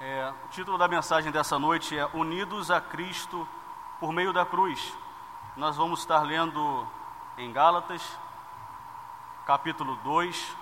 É, 0.00 0.32
o 0.44 0.48
título 0.50 0.78
da 0.78 0.86
mensagem 0.86 1.32
dessa 1.32 1.58
noite 1.58 1.98
é 1.98 2.06
Unidos 2.14 2.70
a 2.70 2.80
Cristo 2.80 3.48
por 3.98 4.12
meio 4.12 4.32
da 4.32 4.46
cruz. 4.46 4.96
Nós 5.56 5.76
vamos 5.76 5.98
estar 5.98 6.20
lendo 6.22 6.86
em 7.36 7.52
Gálatas, 7.52 8.00
capítulo 9.44 9.96
2, 10.04 10.56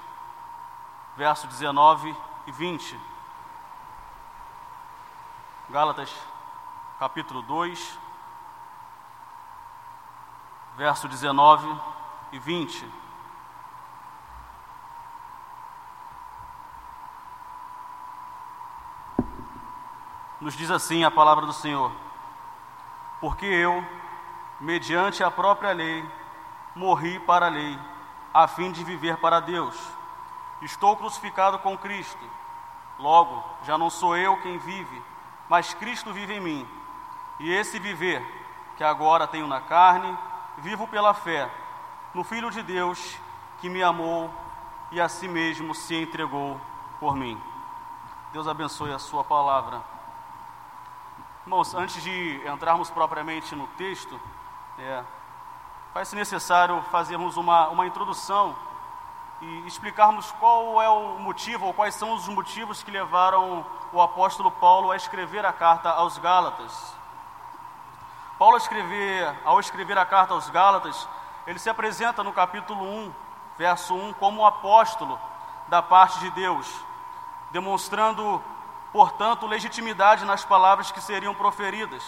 verso 1.18 1.46
19 1.48 2.16
e 2.46 2.52
20. 2.52 2.98
Gálatas, 5.68 6.10
capítulo 6.98 7.42
2, 7.42 7.98
verso 10.78 11.08
19 11.08 11.78
e 12.32 12.38
20. 12.38 12.90
Nos 20.46 20.56
diz 20.56 20.70
assim 20.70 21.02
a 21.02 21.10
palavra 21.10 21.44
do 21.44 21.52
Senhor: 21.52 21.90
Porque 23.20 23.44
eu, 23.44 23.84
mediante 24.60 25.24
a 25.24 25.28
própria 25.28 25.72
lei, 25.72 26.08
morri 26.72 27.18
para 27.18 27.46
a 27.46 27.48
lei, 27.48 27.76
a 28.32 28.46
fim 28.46 28.70
de 28.70 28.84
viver 28.84 29.16
para 29.16 29.40
Deus. 29.40 29.76
Estou 30.62 30.96
crucificado 30.96 31.58
com 31.58 31.76
Cristo. 31.76 32.24
Logo, 32.96 33.42
já 33.64 33.76
não 33.76 33.90
sou 33.90 34.16
eu 34.16 34.40
quem 34.40 34.56
vive, 34.58 35.02
mas 35.48 35.74
Cristo 35.74 36.12
vive 36.12 36.34
em 36.34 36.40
mim. 36.40 36.68
E 37.40 37.52
esse 37.52 37.80
viver, 37.80 38.24
que 38.76 38.84
agora 38.84 39.26
tenho 39.26 39.48
na 39.48 39.60
carne, 39.60 40.16
vivo 40.58 40.86
pela 40.86 41.12
fé 41.12 41.50
no 42.14 42.22
Filho 42.22 42.52
de 42.52 42.62
Deus, 42.62 43.18
que 43.58 43.68
me 43.68 43.82
amou 43.82 44.32
e 44.92 45.00
a 45.00 45.08
si 45.08 45.26
mesmo 45.26 45.74
se 45.74 45.96
entregou 45.96 46.60
por 47.00 47.16
mim. 47.16 47.36
Deus 48.32 48.46
abençoe 48.46 48.92
a 48.92 48.98
sua 49.00 49.24
palavra. 49.24 49.95
Irmãos, 51.46 51.76
antes 51.76 52.02
de 52.02 52.42
entrarmos 52.44 52.90
propriamente 52.90 53.54
no 53.54 53.68
texto, 53.78 54.20
é, 54.80 55.04
faz-se 55.94 56.16
necessário 56.16 56.82
fazermos 56.90 57.36
uma, 57.36 57.68
uma 57.68 57.86
introdução 57.86 58.52
e 59.40 59.64
explicarmos 59.64 60.32
qual 60.40 60.82
é 60.82 60.88
o 60.88 61.20
motivo, 61.20 61.66
ou 61.66 61.72
quais 61.72 61.94
são 61.94 62.14
os 62.14 62.26
motivos 62.26 62.82
que 62.82 62.90
levaram 62.90 63.64
o 63.92 64.02
apóstolo 64.02 64.50
Paulo 64.50 64.90
a 64.90 64.96
escrever 64.96 65.46
a 65.46 65.52
carta 65.52 65.88
aos 65.88 66.18
Gálatas. 66.18 66.92
Paulo, 68.40 68.56
escrever, 68.56 69.32
ao 69.44 69.60
escrever 69.60 69.96
a 69.96 70.04
carta 70.04 70.34
aos 70.34 70.50
Gálatas, 70.50 71.08
ele 71.46 71.60
se 71.60 71.70
apresenta 71.70 72.24
no 72.24 72.32
capítulo 72.32 72.82
1, 72.82 73.14
verso 73.56 73.94
1, 73.94 74.14
como 74.14 74.42
um 74.42 74.46
apóstolo 74.46 75.16
da 75.68 75.80
parte 75.80 76.18
de 76.18 76.30
Deus, 76.30 76.68
demonstrando 77.52 78.42
portanto, 78.96 79.46
legitimidade 79.46 80.24
nas 80.24 80.42
palavras 80.42 80.90
que 80.90 81.02
seriam 81.02 81.34
proferidas. 81.34 82.02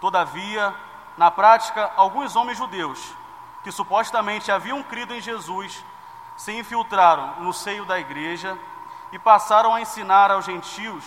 Todavia, 0.00 0.74
na 1.18 1.30
prática, 1.30 1.92
alguns 1.96 2.34
homens 2.34 2.56
judeus, 2.56 3.14
que 3.62 3.70
supostamente 3.70 4.50
haviam 4.50 4.82
crido 4.82 5.14
em 5.14 5.20
Jesus, 5.20 5.84
se 6.34 6.50
infiltraram 6.50 7.40
no 7.40 7.52
seio 7.52 7.84
da 7.84 8.00
igreja 8.00 8.58
e 9.12 9.18
passaram 9.18 9.74
a 9.74 9.82
ensinar 9.82 10.30
aos 10.30 10.46
gentios 10.46 11.04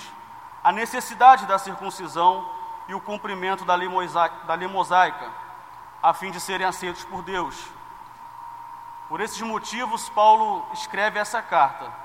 a 0.63 0.71
necessidade 0.71 1.47
da 1.47 1.57
circuncisão 1.57 2.47
e 2.87 2.93
o 2.93 3.01
cumprimento 3.01 3.65
da 3.65 3.73
lei, 3.73 3.87
mosaica, 4.67 5.31
a 6.03 6.13
fim 6.13 6.29
de 6.29 6.39
serem 6.39 6.67
aceitos 6.67 7.03
por 7.05 7.23
Deus. 7.23 7.55
Por 9.09 9.19
esses 9.19 9.41
motivos, 9.41 10.09
Paulo 10.09 10.63
escreve 10.73 11.17
essa 11.17 11.41
carta 11.41 12.04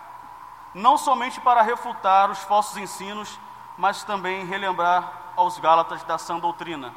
não 0.74 0.96
somente 0.96 1.40
para 1.40 1.62
refutar 1.62 2.30
os 2.30 2.38
falsos 2.40 2.76
ensinos, 2.76 3.38
mas 3.76 4.04
também 4.04 4.44
relembrar 4.44 5.12
aos 5.36 5.58
Gálatas 5.58 6.02
da 6.04 6.18
sã 6.18 6.38
doutrina. 6.38 6.92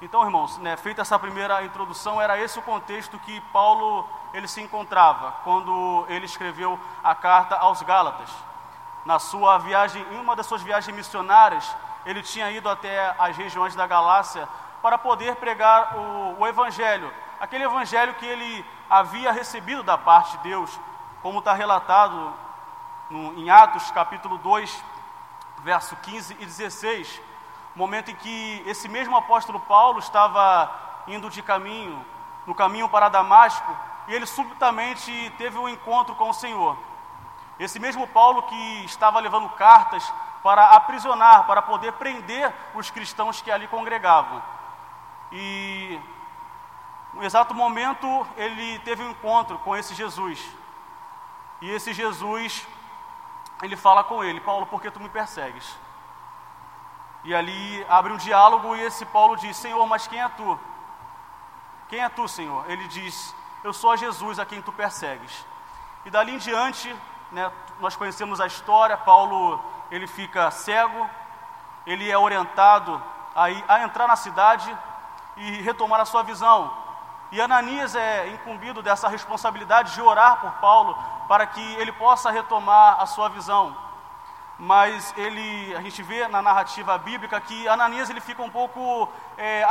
Então, 0.00 0.24
irmãos, 0.24 0.56
né, 0.58 0.76
feita 0.76 1.02
essa 1.02 1.18
primeira 1.18 1.62
introdução, 1.64 2.20
era 2.20 2.40
esse 2.40 2.58
o 2.58 2.62
contexto 2.62 3.18
que 3.18 3.40
Paulo 3.52 4.08
ele 4.32 4.46
se 4.46 4.60
encontrava 4.60 5.32
quando 5.42 6.06
ele 6.08 6.24
escreveu 6.24 6.78
a 7.02 7.14
carta 7.14 7.56
aos 7.56 7.82
Gálatas. 7.82 8.30
Na 9.04 9.18
sua 9.18 9.58
viagem, 9.58 10.04
em 10.12 10.20
uma 10.20 10.36
das 10.36 10.46
suas 10.46 10.62
viagens 10.62 10.94
missionárias, 10.94 11.74
ele 12.06 12.22
tinha 12.22 12.50
ido 12.50 12.68
até 12.68 13.14
as 13.18 13.36
regiões 13.36 13.74
da 13.74 13.86
Galácia 13.86 14.48
para 14.80 14.96
poder 14.96 15.36
pregar 15.36 15.96
o, 15.96 16.36
o 16.40 16.46
Evangelho, 16.46 17.12
aquele 17.40 17.64
Evangelho 17.64 18.14
que 18.14 18.26
ele 18.26 18.64
havia 18.88 19.32
recebido 19.32 19.82
da 19.82 19.98
parte 19.98 20.36
de 20.36 20.44
Deus, 20.44 20.78
como 21.20 21.40
está 21.40 21.52
relatado 21.52 22.32
no, 23.10 23.38
em 23.38 23.50
Atos 23.50 23.90
capítulo 23.90 24.38
2, 24.38 24.84
verso 25.62 25.96
15 25.96 26.34
e 26.38 26.44
16, 26.44 27.20
momento 27.74 28.10
em 28.10 28.14
que 28.14 28.62
esse 28.66 28.88
mesmo 28.88 29.16
apóstolo 29.16 29.60
Paulo 29.60 29.98
estava 29.98 30.70
indo 31.06 31.30
de 31.30 31.42
caminho, 31.42 32.04
no 32.46 32.54
caminho 32.54 32.88
para 32.88 33.08
Damasco, 33.08 33.76
e 34.06 34.14
ele 34.14 34.26
subitamente 34.26 35.32
teve 35.38 35.58
um 35.58 35.68
encontro 35.68 36.14
com 36.14 36.30
o 36.30 36.34
Senhor. 36.34 36.76
Esse 37.58 37.78
mesmo 37.78 38.06
Paulo 38.08 38.42
que 38.42 38.84
estava 38.84 39.18
levando 39.20 39.48
cartas 39.50 40.12
para 40.42 40.70
aprisionar, 40.70 41.44
para 41.46 41.60
poder 41.60 41.92
prender 41.94 42.54
os 42.74 42.90
cristãos 42.90 43.40
que 43.40 43.50
ali 43.50 43.66
congregavam. 43.68 44.42
E 45.32 46.00
no 47.12 47.22
exato 47.24 47.54
momento 47.54 48.26
ele 48.36 48.78
teve 48.80 49.02
um 49.02 49.10
encontro 49.10 49.58
com 49.58 49.76
esse 49.76 49.94
Jesus. 49.94 50.40
E 51.60 51.70
esse 51.70 51.92
Jesus 51.92 52.66
ele 53.62 53.76
fala 53.76 54.04
com 54.04 54.22
ele: 54.22 54.40
Paulo, 54.40 54.66
por 54.66 54.80
que 54.80 54.90
tu 54.90 55.00
me 55.00 55.08
persegues? 55.08 55.78
E 57.24 57.34
ali 57.34 57.84
abre 57.88 58.12
um 58.12 58.16
diálogo 58.16 58.76
e 58.76 58.82
esse 58.82 59.04
Paulo 59.06 59.36
diz: 59.36 59.56
Senhor, 59.56 59.86
mas 59.86 60.06
quem 60.06 60.20
é 60.20 60.28
tu? 60.28 60.58
Quem 61.88 62.00
é 62.00 62.08
tu, 62.08 62.28
Senhor? 62.28 62.64
Ele 62.70 62.86
diz: 62.88 63.34
Eu 63.64 63.72
sou 63.72 63.90
a 63.90 63.96
Jesus 63.96 64.38
a 64.38 64.46
quem 64.46 64.62
tu 64.62 64.72
persegues. 64.72 65.44
E 66.04 66.10
dali 66.10 66.34
em 66.34 66.38
diante, 66.38 66.94
né, 67.32 67.50
nós 67.80 67.96
conhecemos 67.96 68.40
a 68.40 68.46
história. 68.46 68.96
Paulo 68.96 69.60
ele 69.90 70.06
fica 70.06 70.50
cego, 70.50 71.08
ele 71.86 72.10
é 72.10 72.16
orientado 72.16 73.02
a, 73.34 73.44
a 73.44 73.82
entrar 73.82 74.06
na 74.06 74.16
cidade 74.16 74.76
e 75.36 75.62
retomar 75.62 76.00
a 76.00 76.04
sua 76.04 76.22
visão. 76.22 76.72
E 77.30 77.40
Ananias 77.40 77.94
é 77.94 78.28
incumbido 78.28 78.82
dessa 78.82 79.08
responsabilidade 79.08 79.94
de 79.94 80.00
orar 80.00 80.40
por 80.40 80.52
Paulo 80.52 80.96
para 81.28 81.46
que 81.46 81.74
ele 81.74 81.92
possa 81.92 82.30
retomar 82.30 83.00
a 83.00 83.06
sua 83.06 83.28
visão. 83.28 83.76
Mas 84.58 85.14
ele, 85.16 85.74
a 85.76 85.82
gente 85.82 86.02
vê 86.02 86.26
na 86.26 86.42
narrativa 86.42 86.96
bíblica 86.98 87.40
que 87.40 87.68
Ananias 87.68 88.10
ele 88.10 88.20
fica 88.20 88.42
um 88.42 88.50
pouco 88.50 89.08
é, 89.36 89.64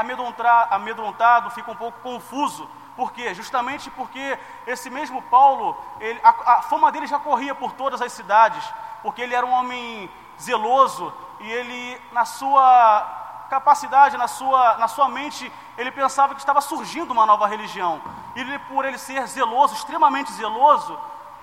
amedrontado, 0.70 1.50
fica 1.52 1.72
um 1.72 1.76
pouco 1.76 2.00
confuso. 2.02 2.70
Por 2.96 3.12
quê? 3.12 3.34
Justamente 3.34 3.90
porque 3.92 4.40
esse 4.66 4.90
mesmo 4.90 5.22
Paulo, 5.24 5.78
ele, 6.00 6.20
a, 6.24 6.30
a 6.30 6.62
fama 6.62 6.92
dele 6.92 7.06
já 7.06 7.20
corria 7.20 7.54
por 7.54 7.74
todas 7.74 8.02
as 8.02 8.14
cidades, 8.14 8.64
porque 9.02 9.22
ele 9.22 9.36
era 9.36 9.46
um 9.46 9.52
homem 9.52 10.10
zeloso 10.40 11.14
e 11.40 11.52
ele, 11.52 12.02
na 12.12 12.26
sua 12.26 13.27
capacidade, 13.50 14.18
na 14.18 14.28
sua, 14.28 14.78
na 14.78 14.88
sua 14.88 15.10
mente, 15.10 15.52
ele 15.78 15.92
pensava 15.92 16.34
que 16.34 16.40
estava 16.40 16.62
surgindo 16.62 17.12
uma 17.12 17.26
nova 17.26 17.48
religião. 17.48 18.02
E 18.36 18.42
ele, 18.42 18.60
por 18.60 18.86
ele 18.86 18.98
ser 18.98 19.26
zeloso, 19.28 19.74
extremamente 19.74 20.32
zeloso, 20.34 21.00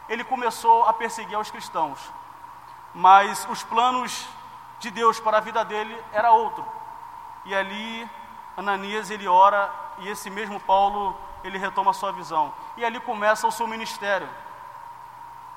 ele 0.09 0.25
começou 0.25 0.84
a 0.84 0.93
perseguir 0.93 1.38
os 1.38 1.50
cristãos. 1.50 1.98
Mas 2.94 3.47
os 3.50 3.62
planos 3.62 4.26
de 4.78 4.91
Deus 4.91 5.19
para 5.19 5.38
a 5.38 5.41
vida 5.41 5.64
dele 5.64 5.98
era 6.12 6.31
outro. 6.31 6.64
E 7.44 7.54
ali 7.54 8.09
Ananias 8.56 9.10
ele 9.10 9.26
ora 9.26 9.70
e 9.98 10.09
esse 10.09 10.31
mesmo 10.31 10.60
Paulo 10.60 11.16
ele 11.43 11.59
retoma 11.59 11.91
a 11.91 11.94
sua 11.94 12.12
visão. 12.12 12.53
E 12.76 12.84
ali 12.84 13.00
começa 13.00 13.47
o 13.47 13.53
seu 13.53 13.66
ministério. 13.66 14.28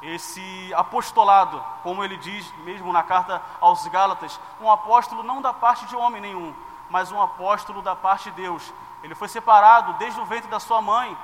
Esse 0.01 0.73
apostolado, 0.75 1.63
como 1.81 2.03
ele 2.03 2.17
diz 2.17 2.51
mesmo 2.63 2.93
na 2.93 3.01
carta 3.03 3.41
aos 3.59 3.87
Gálatas, 3.87 4.39
um 4.61 4.71
apóstolo 4.71 5.23
não 5.23 5.41
da 5.41 5.51
parte 5.51 5.85
de 5.87 5.95
homem 5.95 6.21
nenhum, 6.21 6.53
mas 6.89 7.11
um 7.11 7.21
apóstolo 7.21 7.81
da 7.81 7.95
parte 7.95 8.29
de 8.29 8.41
Deus. 8.41 8.73
Ele 9.03 9.15
foi 9.15 9.27
separado 9.27 9.93
desde 9.93 10.19
o 10.19 10.25
ventre 10.25 10.49
da 10.49 10.59
sua 10.59 10.81
mãe 10.81 11.17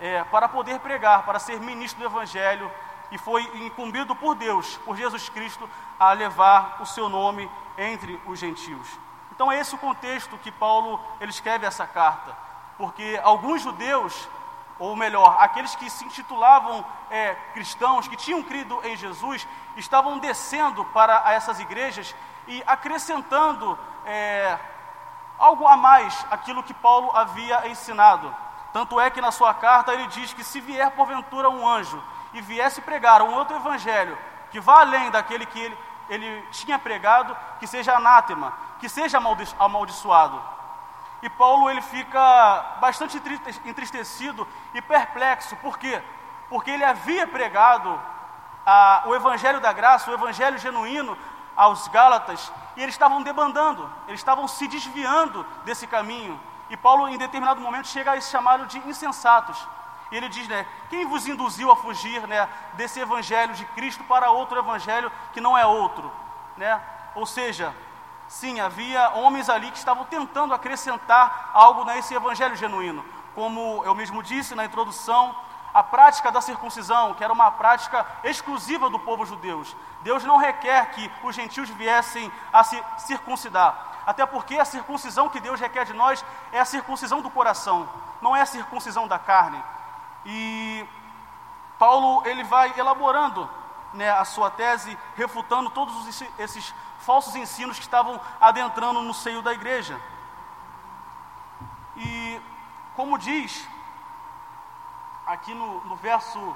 é, 0.00 0.22
para 0.24 0.48
poder 0.48 0.78
pregar, 0.80 1.24
para 1.24 1.38
ser 1.38 1.60
ministro 1.60 2.00
do 2.00 2.06
Evangelho, 2.06 2.70
e 3.10 3.18
foi 3.18 3.42
incumbido 3.64 4.14
por 4.14 4.34
Deus, 4.34 4.76
por 4.84 4.96
Jesus 4.96 5.28
Cristo, 5.28 5.68
a 5.98 6.12
levar 6.12 6.76
o 6.80 6.86
seu 6.86 7.08
nome 7.08 7.50
entre 7.76 8.20
os 8.26 8.38
gentios. 8.38 8.86
Então 9.32 9.50
é 9.50 9.58
esse 9.58 9.74
o 9.74 9.78
contexto 9.78 10.36
que 10.38 10.50
Paulo 10.50 11.00
ele 11.20 11.30
escreve 11.30 11.66
essa 11.66 11.86
carta, 11.86 12.36
porque 12.76 13.20
alguns 13.22 13.62
judeus, 13.62 14.28
ou 14.78 14.94
melhor, 14.94 15.36
aqueles 15.40 15.74
que 15.74 15.90
se 15.90 16.04
intitulavam 16.04 16.84
é, 17.10 17.34
cristãos, 17.52 18.06
que 18.06 18.16
tinham 18.16 18.42
crido 18.42 18.80
em 18.84 18.96
Jesus, 18.96 19.46
estavam 19.76 20.18
descendo 20.18 20.84
para 20.86 21.32
essas 21.32 21.58
igrejas 21.58 22.14
e 22.46 22.62
acrescentando 22.66 23.78
é, 24.06 24.58
algo 25.38 25.66
a 25.66 25.76
mais 25.76 26.26
aquilo 26.30 26.62
que 26.62 26.72
Paulo 26.74 27.10
havia 27.14 27.68
ensinado. 27.68 28.34
Tanto 28.72 29.00
é 29.00 29.10
que 29.10 29.20
na 29.20 29.32
sua 29.32 29.54
carta 29.54 29.92
ele 29.92 30.06
diz 30.08 30.32
que 30.32 30.44
se 30.44 30.60
vier 30.60 30.90
porventura 30.92 31.48
um 31.48 31.66
anjo 31.66 32.02
e 32.32 32.40
viesse 32.40 32.80
pregar 32.80 33.22
um 33.22 33.34
outro 33.34 33.56
evangelho 33.56 34.16
que 34.50 34.60
vá 34.60 34.80
além 34.80 35.10
daquele 35.10 35.46
que 35.46 35.58
ele, 35.58 35.78
ele 36.08 36.42
tinha 36.50 36.78
pregado 36.78 37.36
que 37.58 37.66
seja 37.66 37.96
anátema, 37.96 38.52
que 38.78 38.88
seja 38.88 39.18
amaldiçoado. 39.58 40.42
E 41.22 41.28
Paulo 41.28 41.68
ele 41.68 41.82
fica 41.82 42.76
bastante 42.80 43.20
entristecido 43.64 44.46
e 44.72 44.80
perplexo, 44.80 45.56
por 45.56 45.78
quê? 45.78 46.00
Porque 46.48 46.70
ele 46.70 46.84
havia 46.84 47.26
pregado 47.26 48.00
a, 48.64 49.02
o 49.06 49.14
evangelho 49.14 49.60
da 49.60 49.72
graça, 49.72 50.10
o 50.10 50.14
evangelho 50.14 50.58
genuíno 50.58 51.18
aos 51.56 51.88
Gálatas, 51.88 52.52
e 52.76 52.82
eles 52.82 52.94
estavam 52.94 53.22
debandando, 53.22 53.90
eles 54.06 54.20
estavam 54.20 54.46
se 54.46 54.68
desviando 54.68 55.44
desse 55.64 55.86
caminho. 55.86 56.38
E 56.70 56.76
Paulo, 56.76 57.08
em 57.08 57.18
determinado 57.18 57.60
momento, 57.60 57.88
chega 57.88 58.12
a 58.12 58.20
chamá-lo 58.20 58.66
de 58.66 58.78
insensatos. 58.88 59.66
E 60.10 60.16
ele 60.16 60.28
diz, 60.28 60.46
né, 60.46 60.66
quem 60.88 61.04
vos 61.06 61.26
induziu 61.26 61.70
a 61.70 61.76
fugir, 61.76 62.26
né, 62.28 62.48
desse 62.74 63.00
evangelho 63.00 63.54
de 63.54 63.64
Cristo 63.66 64.04
para 64.04 64.30
outro 64.30 64.58
evangelho 64.58 65.10
que 65.32 65.40
não 65.40 65.58
é 65.58 65.66
outro, 65.66 66.10
né? 66.56 66.80
Ou 67.14 67.26
seja, 67.26 67.74
sim, 68.28 68.60
havia 68.60 69.10
homens 69.10 69.48
ali 69.48 69.70
que 69.70 69.78
estavam 69.78 70.04
tentando 70.04 70.54
acrescentar 70.54 71.50
algo 71.52 71.84
nesse 71.84 72.14
evangelho 72.14 72.54
genuíno. 72.54 73.04
Como 73.34 73.82
eu 73.84 73.94
mesmo 73.94 74.22
disse 74.22 74.54
na 74.54 74.64
introdução, 74.64 75.34
a 75.72 75.82
prática 75.82 76.30
da 76.30 76.40
circuncisão, 76.40 77.14
que 77.14 77.22
era 77.22 77.32
uma 77.32 77.50
prática 77.50 78.06
exclusiva 78.24 78.90
do 78.90 78.98
povo 78.98 79.24
judeu. 79.24 79.62
Deus 80.02 80.24
não 80.24 80.36
requer 80.36 80.90
que 80.90 81.10
os 81.22 81.34
gentios 81.34 81.68
viessem 81.70 82.30
a 82.52 82.64
se 82.64 82.82
circuncidar, 82.98 84.02
até 84.06 84.24
porque 84.24 84.58
a 84.58 84.64
circuncisão 84.64 85.28
que 85.28 85.40
Deus 85.40 85.60
requer 85.60 85.84
de 85.84 85.92
nós 85.92 86.24
é 86.52 86.60
a 86.60 86.64
circuncisão 86.64 87.20
do 87.20 87.30
coração, 87.30 87.88
não 88.20 88.34
é 88.34 88.40
a 88.40 88.46
circuncisão 88.46 89.06
da 89.06 89.18
carne. 89.18 89.62
E 90.24 90.86
Paulo 91.78 92.26
ele 92.26 92.42
vai 92.44 92.74
elaborando 92.76 93.48
né, 93.92 94.10
a 94.10 94.24
sua 94.24 94.50
tese, 94.50 94.98
refutando 95.16 95.70
todos 95.70 96.22
esses 96.38 96.74
falsos 97.08 97.34
ensinos 97.34 97.78
que 97.78 97.84
estavam 97.84 98.20
adentrando 98.38 99.00
no 99.00 99.14
seio 99.14 99.40
da 99.40 99.54
igreja. 99.54 99.98
E 101.96 102.38
como 102.94 103.16
diz 103.16 103.66
aqui 105.26 105.54
no, 105.54 105.82
no 105.86 105.96
verso 105.96 106.54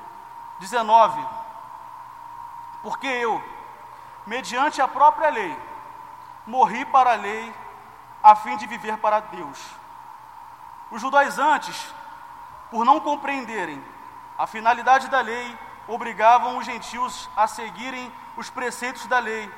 19, 0.58 1.26
porque 2.82 3.06
eu, 3.06 3.42
mediante 4.26 4.82
a 4.82 4.86
própria 4.86 5.30
lei, 5.30 5.56
morri 6.46 6.84
para 6.84 7.12
a 7.12 7.16
lei, 7.16 7.54
a 8.22 8.36
fim 8.36 8.54
de 8.58 8.66
viver 8.66 8.98
para 8.98 9.20
Deus. 9.20 9.58
Os 10.90 11.00
judaizantes 11.00 11.94
por 12.70 12.84
não 12.84 13.00
compreenderem 13.00 13.82
a 14.36 14.46
finalidade 14.46 15.08
da 15.08 15.22
lei, 15.22 15.58
obrigavam 15.88 16.58
os 16.58 16.66
gentios 16.66 17.30
a 17.34 17.46
seguirem 17.46 18.12
os 18.36 18.50
preceitos 18.50 19.06
da 19.06 19.18
lei 19.18 19.50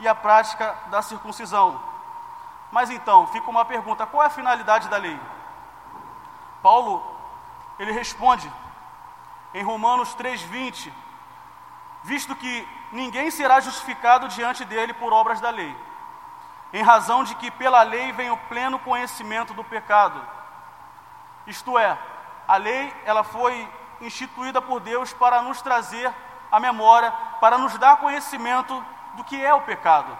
e 0.00 0.08
a 0.08 0.14
prática 0.14 0.74
da 0.86 1.02
circuncisão. 1.02 1.80
Mas 2.70 2.90
então, 2.90 3.26
fica 3.28 3.50
uma 3.50 3.64
pergunta: 3.64 4.06
qual 4.06 4.22
é 4.22 4.26
a 4.26 4.30
finalidade 4.30 4.88
da 4.88 4.96
lei? 4.96 5.18
Paulo, 6.62 7.04
ele 7.78 7.92
responde 7.92 8.50
em 9.54 9.62
Romanos 9.62 10.14
3:20, 10.14 10.92
visto 12.02 12.34
que 12.34 12.68
ninguém 12.90 13.30
será 13.30 13.60
justificado 13.60 14.28
diante 14.28 14.64
dele 14.64 14.94
por 14.94 15.12
obras 15.12 15.40
da 15.40 15.50
lei, 15.50 15.76
em 16.72 16.82
razão 16.82 17.24
de 17.24 17.34
que 17.34 17.50
pela 17.50 17.82
lei 17.82 18.12
vem 18.12 18.30
o 18.30 18.36
pleno 18.36 18.78
conhecimento 18.78 19.52
do 19.54 19.64
pecado. 19.64 20.20
Isto 21.46 21.78
é, 21.78 21.98
a 22.46 22.56
lei, 22.56 22.94
ela 23.04 23.24
foi 23.24 23.68
instituída 24.00 24.60
por 24.60 24.80
Deus 24.80 25.12
para 25.12 25.42
nos 25.42 25.60
trazer 25.60 26.12
a 26.50 26.60
memória, 26.60 27.10
para 27.40 27.58
nos 27.58 27.76
dar 27.78 27.96
conhecimento 27.96 28.84
do 29.14 29.24
que 29.24 29.42
é 29.42 29.52
o 29.54 29.62
pecado. 29.62 30.16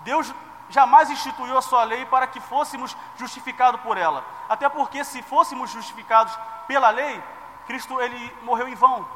Deus 0.00 0.32
jamais 0.68 1.10
instituiu 1.10 1.56
a 1.56 1.62
sua 1.62 1.84
lei 1.84 2.04
para 2.06 2.26
que 2.26 2.40
fôssemos 2.40 2.96
justificados 3.16 3.80
por 3.80 3.96
ela. 3.96 4.24
Até 4.48 4.68
porque 4.68 5.04
se 5.04 5.22
fôssemos 5.22 5.70
justificados 5.70 6.36
pela 6.66 6.90
lei, 6.90 7.22
Cristo 7.66 8.00
ele 8.00 8.36
morreu 8.42 8.68
em 8.68 8.74
vão. 8.74 9.06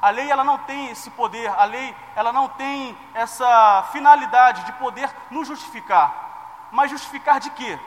A 0.00 0.10
lei 0.10 0.30
ela 0.30 0.44
não 0.44 0.58
tem 0.58 0.90
esse 0.90 1.10
poder, 1.10 1.48
a 1.48 1.64
lei 1.64 1.96
ela 2.14 2.32
não 2.32 2.48
tem 2.48 2.96
essa 3.14 3.84
finalidade 3.90 4.64
de 4.64 4.72
poder 4.72 5.10
nos 5.30 5.48
justificar. 5.48 6.68
Mas 6.70 6.90
justificar 6.90 7.40
de 7.40 7.50
quê? 7.50 7.78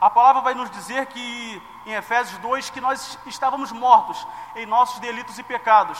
A 0.00 0.10
palavra 0.10 0.42
vai 0.42 0.54
nos 0.54 0.70
dizer 0.70 1.06
que 1.06 1.62
em 1.86 1.92
Efésios 1.92 2.38
2 2.38 2.68
que 2.70 2.80
nós 2.80 3.18
estávamos 3.24 3.72
mortos 3.72 4.26
em 4.54 4.66
nossos 4.66 4.98
delitos 4.98 5.38
e 5.38 5.42
pecados. 5.42 5.98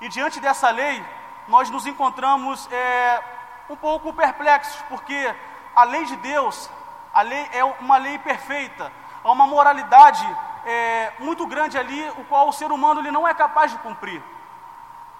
E 0.00 0.08
diante 0.08 0.40
dessa 0.40 0.68
lei, 0.68 1.02
nós 1.48 1.70
nos 1.70 1.86
encontramos 1.86 2.68
é, 2.72 3.22
um 3.68 3.76
pouco 3.76 4.12
perplexos, 4.12 4.80
porque 4.88 5.34
a 5.74 5.84
lei 5.84 6.04
de 6.04 6.16
Deus, 6.16 6.70
a 7.12 7.22
lei 7.22 7.48
é 7.52 7.64
uma 7.64 7.96
lei 7.96 8.18
perfeita, 8.18 8.92
há 9.22 9.30
uma 9.30 9.46
moralidade 9.46 10.26
é, 10.64 11.12
muito 11.18 11.46
grande 11.46 11.78
ali, 11.78 12.08
o 12.18 12.24
qual 12.24 12.48
o 12.48 12.52
ser 12.52 12.70
humano 12.70 13.00
ele 13.00 13.10
não 13.10 13.26
é 13.26 13.34
capaz 13.34 13.70
de 13.70 13.78
cumprir. 13.78 14.22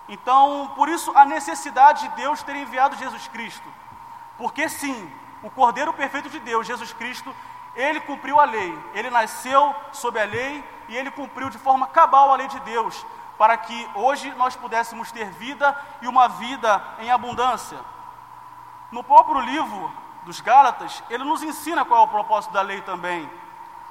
Então, 0.08 0.72
por 0.76 0.88
isso 0.88 1.12
a 1.16 1.24
necessidade 1.24 2.08
de 2.08 2.16
Deus 2.16 2.42
ter 2.42 2.56
enviado 2.56 2.96
Jesus 2.96 3.26
Cristo. 3.28 3.68
Porque 4.38 4.68
sim, 4.68 5.10
o 5.42 5.50
Cordeiro 5.50 5.92
perfeito 5.92 6.28
de 6.28 6.38
Deus, 6.38 6.66
Jesus 6.66 6.92
Cristo, 6.92 7.34
ele 7.74 8.00
cumpriu 8.00 8.40
a 8.40 8.44
lei, 8.44 8.76
ele 8.94 9.10
nasceu 9.10 9.74
sob 9.92 10.18
a 10.18 10.24
lei 10.24 10.64
e 10.88 10.96
ele 10.96 11.10
cumpriu 11.10 11.50
de 11.50 11.58
forma 11.58 11.86
cabal 11.86 12.32
a 12.32 12.36
lei 12.36 12.48
de 12.48 12.58
Deus, 12.60 13.04
para 13.38 13.56
que 13.56 13.90
hoje 13.94 14.32
nós 14.34 14.56
pudéssemos 14.56 15.12
ter 15.12 15.30
vida 15.30 15.76
e 16.00 16.08
uma 16.08 16.28
vida 16.28 16.82
em 17.00 17.10
abundância. 17.10 17.78
No 18.90 19.04
próprio 19.04 19.40
livro 19.40 19.92
dos 20.24 20.40
Gálatas, 20.40 21.02
ele 21.10 21.24
nos 21.24 21.42
ensina 21.42 21.84
qual 21.84 22.00
é 22.00 22.04
o 22.04 22.08
propósito 22.08 22.52
da 22.52 22.62
lei 22.62 22.80
também, 22.82 23.30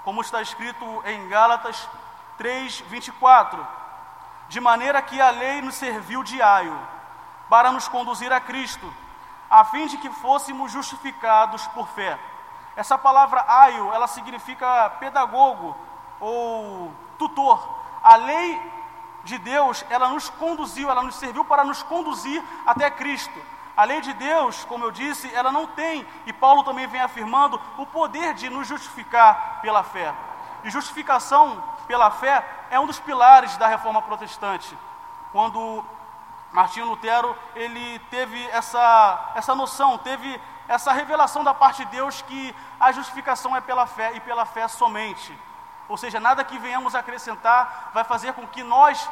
como 0.03 0.21
está 0.21 0.41
escrito 0.41 0.85
em 1.05 1.27
Gálatas 1.27 1.87
3, 2.37 2.81
24: 2.81 3.65
de 4.47 4.59
maneira 4.59 5.01
que 5.01 5.19
a 5.19 5.29
lei 5.29 5.61
nos 5.61 5.75
serviu 5.75 6.23
de 6.23 6.41
aio 6.41 6.77
para 7.49 7.71
nos 7.71 7.87
conduzir 7.87 8.31
a 8.33 8.39
Cristo, 8.39 8.91
a 9.49 9.63
fim 9.65 9.87
de 9.87 9.97
que 9.97 10.09
fôssemos 10.09 10.71
justificados 10.71 11.67
por 11.67 11.87
fé. 11.89 12.17
Essa 12.75 12.97
palavra 12.97 13.45
aio, 13.47 13.93
ela 13.93 14.07
significa 14.07 14.89
pedagogo 14.99 15.75
ou 16.19 16.93
tutor. 17.17 17.79
A 18.03 18.15
lei 18.15 18.61
de 19.25 19.37
Deus, 19.39 19.83
ela 19.89 20.07
nos 20.07 20.29
conduziu, 20.29 20.89
ela 20.89 21.03
nos 21.03 21.15
serviu 21.15 21.43
para 21.43 21.65
nos 21.65 21.83
conduzir 21.83 22.41
até 22.65 22.89
Cristo. 22.89 23.41
A 23.75 23.83
lei 23.83 23.99
de 23.99 24.13
Deus, 24.13 24.63
como 24.63 24.85
eu 24.85 24.91
disse, 24.91 25.33
ela 25.33 25.51
não 25.51 25.67
tem, 25.67 26.07
e 26.25 26.31
Paulo 26.31 26.63
também 26.63 26.87
vem 26.87 27.01
afirmando, 27.01 27.59
o 27.77 27.85
poder 27.85 28.33
de 28.33 28.49
nos 28.49 28.65
justificar 28.67 29.59
pela 29.61 29.83
fé. 29.83 30.13
E 30.63 30.69
justificação 30.69 31.61
pela 31.87 32.09
fé 32.09 32.45
é 32.69 32.79
um 32.79 32.85
dos 32.85 32.99
pilares 32.99 33.57
da 33.57 33.67
reforma 33.67 34.01
protestante. 34.01 34.77
Quando 35.33 35.83
Martinho 36.51 36.85
Lutero, 36.85 37.35
ele 37.53 37.99
teve 38.09 38.41
essa, 38.47 39.33
essa 39.35 39.53
noção, 39.53 39.97
teve 39.97 40.39
essa 40.67 40.93
revelação 40.93 41.43
da 41.43 41.53
parte 41.53 41.83
de 41.83 41.91
Deus 41.91 42.21
que 42.21 42.55
a 42.79 42.91
justificação 42.91 43.55
é 43.55 43.61
pela 43.61 43.85
fé 43.85 44.13
e 44.15 44.19
pela 44.21 44.45
fé 44.45 44.67
somente. 44.67 45.37
Ou 45.87 45.97
seja, 45.97 46.19
nada 46.19 46.43
que 46.43 46.57
venhamos 46.57 46.95
acrescentar 46.95 47.91
vai 47.93 48.03
fazer 48.03 48.33
com 48.33 48.47
que 48.47 48.63
nós 48.63 49.09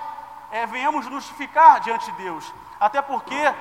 é, 0.51 0.65
venhamos 0.65 1.05
nos 1.05 1.23
justificar 1.23 1.79
diante 1.79 2.11
de 2.11 2.23
Deus. 2.23 2.53
Até 2.79 3.01
porque, 3.01 3.53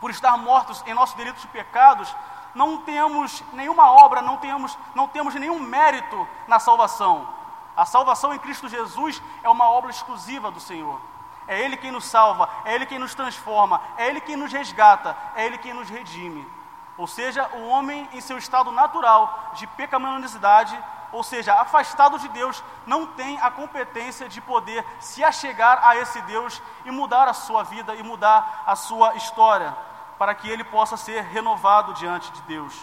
por 0.00 0.10
estar 0.10 0.36
mortos 0.36 0.82
em 0.86 0.94
nossos 0.94 1.14
delitos 1.14 1.44
e 1.44 1.48
pecados, 1.48 2.14
não 2.54 2.78
temos 2.78 3.42
nenhuma 3.52 3.90
obra, 3.90 4.22
não 4.22 4.38
temos, 4.38 4.78
não 4.94 5.06
temos 5.06 5.34
nenhum 5.34 5.58
mérito 5.58 6.26
na 6.48 6.58
salvação. 6.58 7.28
A 7.76 7.84
salvação 7.84 8.32
em 8.32 8.38
Cristo 8.38 8.68
Jesus 8.68 9.22
é 9.42 9.48
uma 9.48 9.68
obra 9.68 9.90
exclusiva 9.90 10.50
do 10.50 10.58
Senhor. 10.58 10.98
É 11.46 11.60
Ele 11.60 11.76
quem 11.76 11.90
nos 11.90 12.06
salva, 12.06 12.48
é 12.64 12.74
Ele 12.74 12.86
quem 12.86 12.98
nos 12.98 13.14
transforma, 13.14 13.80
é 13.96 14.08
Ele 14.08 14.20
quem 14.20 14.36
nos 14.36 14.52
resgata, 14.52 15.16
é 15.36 15.44
Ele 15.44 15.58
quem 15.58 15.74
nos 15.74 15.88
redime. 15.88 16.50
Ou 16.96 17.06
seja, 17.06 17.48
o 17.52 17.68
homem 17.68 18.08
em 18.12 18.20
seu 18.20 18.38
estado 18.38 18.72
natural 18.72 19.52
de 19.52 19.66
pecaminosidade, 19.66 20.82
ou 21.12 21.22
seja, 21.22 21.54
afastado 21.54 22.18
de 22.18 22.28
Deus, 22.28 22.62
não 22.86 23.06
tem 23.06 23.40
a 23.40 23.50
competência 23.50 24.28
de 24.28 24.40
poder 24.40 24.84
se 25.00 25.22
achegar 25.22 25.86
a 25.86 25.96
esse 25.96 26.20
Deus 26.22 26.60
e 26.84 26.90
mudar 26.90 27.28
a 27.28 27.32
sua 27.32 27.62
vida 27.62 27.94
e 27.94 28.02
mudar 28.02 28.64
a 28.66 28.76
sua 28.76 29.14
história, 29.14 29.76
para 30.18 30.34
que 30.34 30.48
ele 30.48 30.64
possa 30.64 30.96
ser 30.96 31.22
renovado 31.24 31.94
diante 31.94 32.30
de 32.32 32.42
Deus. 32.42 32.74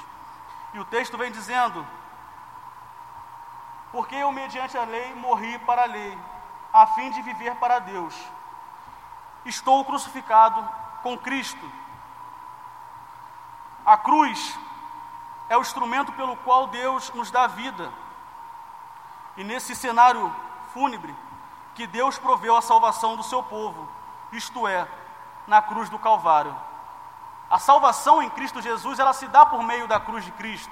E 0.73 0.79
o 0.79 0.85
texto 0.85 1.17
vem 1.17 1.31
dizendo: 1.31 1.85
Porque 3.91 4.15
eu, 4.15 4.31
mediante 4.31 4.77
a 4.77 4.83
lei, 4.83 5.13
morri 5.15 5.57
para 5.59 5.83
a 5.83 5.85
lei, 5.85 6.17
a 6.71 6.87
fim 6.87 7.11
de 7.11 7.21
viver 7.21 7.55
para 7.55 7.79
Deus. 7.79 8.15
Estou 9.45 9.83
crucificado 9.83 10.67
com 11.01 11.17
Cristo 11.17 11.83
a 13.85 13.97
cruz 13.97 14.57
é 15.49 15.57
o 15.57 15.61
instrumento 15.61 16.11
pelo 16.13 16.37
qual 16.37 16.67
Deus 16.67 17.11
nos 17.13 17.29
dá 17.29 17.47
vida. 17.47 17.91
E 19.35 19.43
nesse 19.43 19.75
cenário 19.75 20.33
fúnebre, 20.73 21.15
que 21.75 21.87
Deus 21.87 22.17
proveu 22.17 22.55
a 22.55 22.61
salvação 22.61 23.15
do 23.15 23.23
seu 23.23 23.41
povo, 23.41 23.87
isto 24.31 24.67
é, 24.67 24.87
na 25.47 25.61
cruz 25.61 25.89
do 25.89 25.99
Calvário. 25.99 26.55
A 27.49 27.59
salvação 27.59 28.21
em 28.21 28.29
Cristo 28.29 28.61
Jesus, 28.61 28.99
ela 28.99 29.13
se 29.13 29.27
dá 29.27 29.45
por 29.45 29.63
meio 29.63 29.87
da 29.87 29.99
cruz 29.99 30.23
de 30.23 30.31
Cristo. 30.31 30.71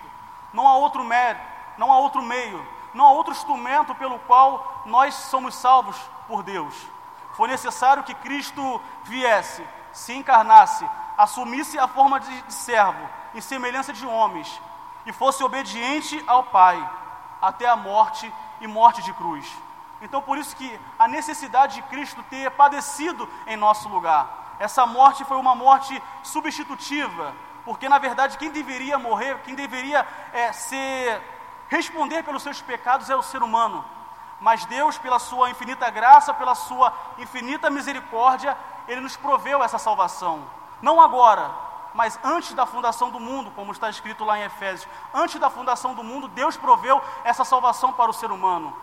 Não 0.53 0.67
há 0.67 0.75
outro 0.75 1.03
mérito, 1.03 1.43
não 1.77 1.91
há 1.91 1.99
outro 1.99 2.21
meio, 2.21 2.65
não 2.93 3.05
há 3.05 3.11
outro 3.11 3.33
instrumento 3.33 3.95
pelo 3.95 4.19
qual 4.19 4.83
nós 4.85 5.13
somos 5.13 5.55
salvos 5.55 5.97
por 6.27 6.43
Deus. 6.43 6.75
Foi 7.33 7.47
necessário 7.47 8.03
que 8.03 8.13
Cristo 8.15 8.81
viesse, 9.03 9.65
se 9.91 10.13
encarnasse, 10.13 10.87
assumisse 11.17 11.79
a 11.79 11.87
forma 11.87 12.19
de, 12.19 12.41
de 12.41 12.53
servo, 12.53 13.07
em 13.33 13.41
semelhança 13.41 13.93
de 13.93 14.05
homens, 14.05 14.61
e 15.05 15.13
fosse 15.13 15.43
obediente 15.43 16.23
ao 16.27 16.43
Pai, 16.43 16.89
até 17.41 17.67
a 17.67 17.75
morte 17.75 18.31
e 18.61 18.67
morte 18.67 19.01
de 19.01 19.11
cruz. 19.13 19.45
Então, 20.01 20.21
por 20.21 20.37
isso 20.37 20.55
que 20.55 20.79
a 20.97 21.07
necessidade 21.07 21.75
de 21.75 21.81
Cristo 21.83 22.23
ter 22.29 22.49
padecido 22.51 23.27
em 23.45 23.57
nosso 23.57 23.89
lugar. 23.89 24.55
Essa 24.59 24.85
morte 24.85 25.25
foi 25.25 25.37
uma 25.37 25.53
morte 25.53 26.01
substitutiva, 26.23 27.33
porque 27.65 27.89
na 27.89 27.97
verdade 27.97 28.37
quem 28.37 28.51
deveria 28.51 28.97
morrer, 28.97 29.37
quem 29.43 29.55
deveria 29.55 30.07
é, 30.33 30.51
ser 30.51 31.21
responder 31.67 32.23
pelos 32.23 32.43
seus 32.43 32.61
pecados 32.61 33.09
é 33.09 33.15
o 33.15 33.23
ser 33.23 33.43
humano. 33.43 33.83
Mas 34.39 34.65
Deus, 34.65 34.97
pela 34.97 35.19
sua 35.19 35.51
infinita 35.51 35.89
graça, 35.89 36.33
pela 36.33 36.55
sua 36.55 36.93
infinita 37.19 37.69
misericórdia, 37.69 38.57
ele 38.87 39.01
nos 39.01 39.15
proveu 39.15 39.63
essa 39.63 39.77
salvação. 39.77 40.43
Não 40.81 40.99
agora, 40.99 41.51
mas 41.93 42.19
antes 42.23 42.53
da 42.53 42.65
fundação 42.65 43.09
do 43.09 43.19
mundo, 43.19 43.51
como 43.51 43.71
está 43.71 43.89
escrito 43.89 44.23
lá 44.23 44.37
em 44.37 44.43
Efésios. 44.43 44.89
Antes 45.13 45.39
da 45.39 45.49
fundação 45.49 45.93
do 45.93 46.03
mundo, 46.03 46.27
Deus 46.27 46.55
proveu 46.57 47.01
essa 47.23 47.43
salvação 47.43 47.91
para 47.93 48.09
o 48.09 48.13
ser 48.13 48.31
humano, 48.31 48.75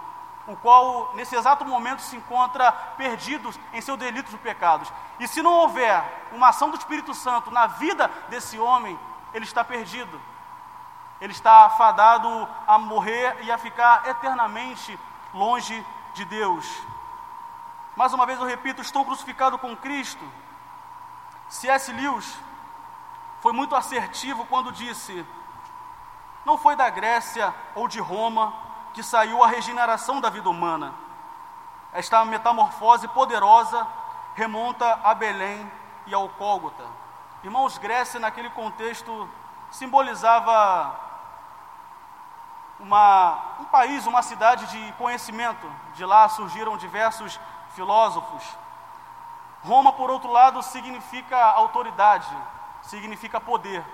o 0.46 0.56
qual 0.56 1.12
nesse 1.14 1.34
exato 1.36 1.64
momento 1.64 2.02
se 2.02 2.16
encontra 2.16 2.70
perdido 2.96 3.50
em 3.72 3.80
seus 3.80 3.98
delitos 3.98 4.32
e 4.34 4.38
pecados. 4.38 4.92
E 5.18 5.26
se 5.26 5.42
não 5.42 5.52
houver 5.52 6.02
uma 6.32 6.48
ação 6.48 6.70
do 6.70 6.76
Espírito 6.76 7.14
Santo 7.14 7.50
na 7.50 7.66
vida 7.66 8.10
desse 8.28 8.58
homem, 8.58 8.98
ele 9.32 9.44
está 9.44 9.64
perdido. 9.64 10.20
Ele 11.20 11.32
está 11.32 11.68
fadado 11.70 12.48
a 12.66 12.78
morrer 12.78 13.38
e 13.42 13.50
a 13.50 13.58
ficar 13.58 14.06
eternamente 14.08 14.98
longe 15.34 15.84
de 16.14 16.24
Deus. 16.24 16.66
Mais 17.96 18.12
uma 18.12 18.24
vez 18.24 18.38
eu 18.38 18.46
repito, 18.46 18.80
estou 18.80 19.04
crucificado 19.04 19.58
com 19.58 19.76
Cristo. 19.76 20.24
C.S. 21.48 21.92
Lewis 21.92 22.38
foi 23.40 23.52
muito 23.52 23.76
assertivo 23.76 24.44
quando 24.46 24.72
disse: 24.72 25.26
Não 26.44 26.58
foi 26.58 26.76
da 26.76 26.90
Grécia 26.90 27.54
ou 27.74 27.88
de 27.88 28.00
Roma 28.00 28.52
que 28.94 29.02
saiu 29.02 29.42
a 29.42 29.46
regeneração 29.46 30.20
da 30.20 30.28
vida 30.28 30.48
humana. 30.48 30.92
Esta 31.92 32.24
metamorfose 32.24 33.08
poderosa 33.08 33.86
remonta 34.34 35.00
a 35.02 35.14
Belém 35.14 35.70
e 36.06 36.14
ao 36.14 36.28
Cólgota. 36.30 36.84
Irmãos, 37.42 37.78
Grécia 37.78 38.18
naquele 38.18 38.50
contexto 38.50 39.28
simbolizava 39.70 40.98
uma, 42.80 43.38
um 43.60 43.64
país, 43.64 44.06
uma 44.06 44.22
cidade 44.22 44.66
de 44.66 44.92
conhecimento. 44.92 45.70
De 45.94 46.04
lá 46.04 46.28
surgiram 46.28 46.76
diversos 46.76 47.38
filósofos. 47.74 48.42
Roma, 49.62 49.92
por 49.92 50.10
outro 50.10 50.30
lado, 50.30 50.62
significa 50.62 51.36
autoridade, 51.36 52.28
significa 52.88 53.38
poder. 53.38 53.84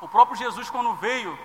O 0.00 0.08
próprio 0.08 0.36
Jesus, 0.36 0.68
quando 0.68 0.92
veio, 0.94 1.38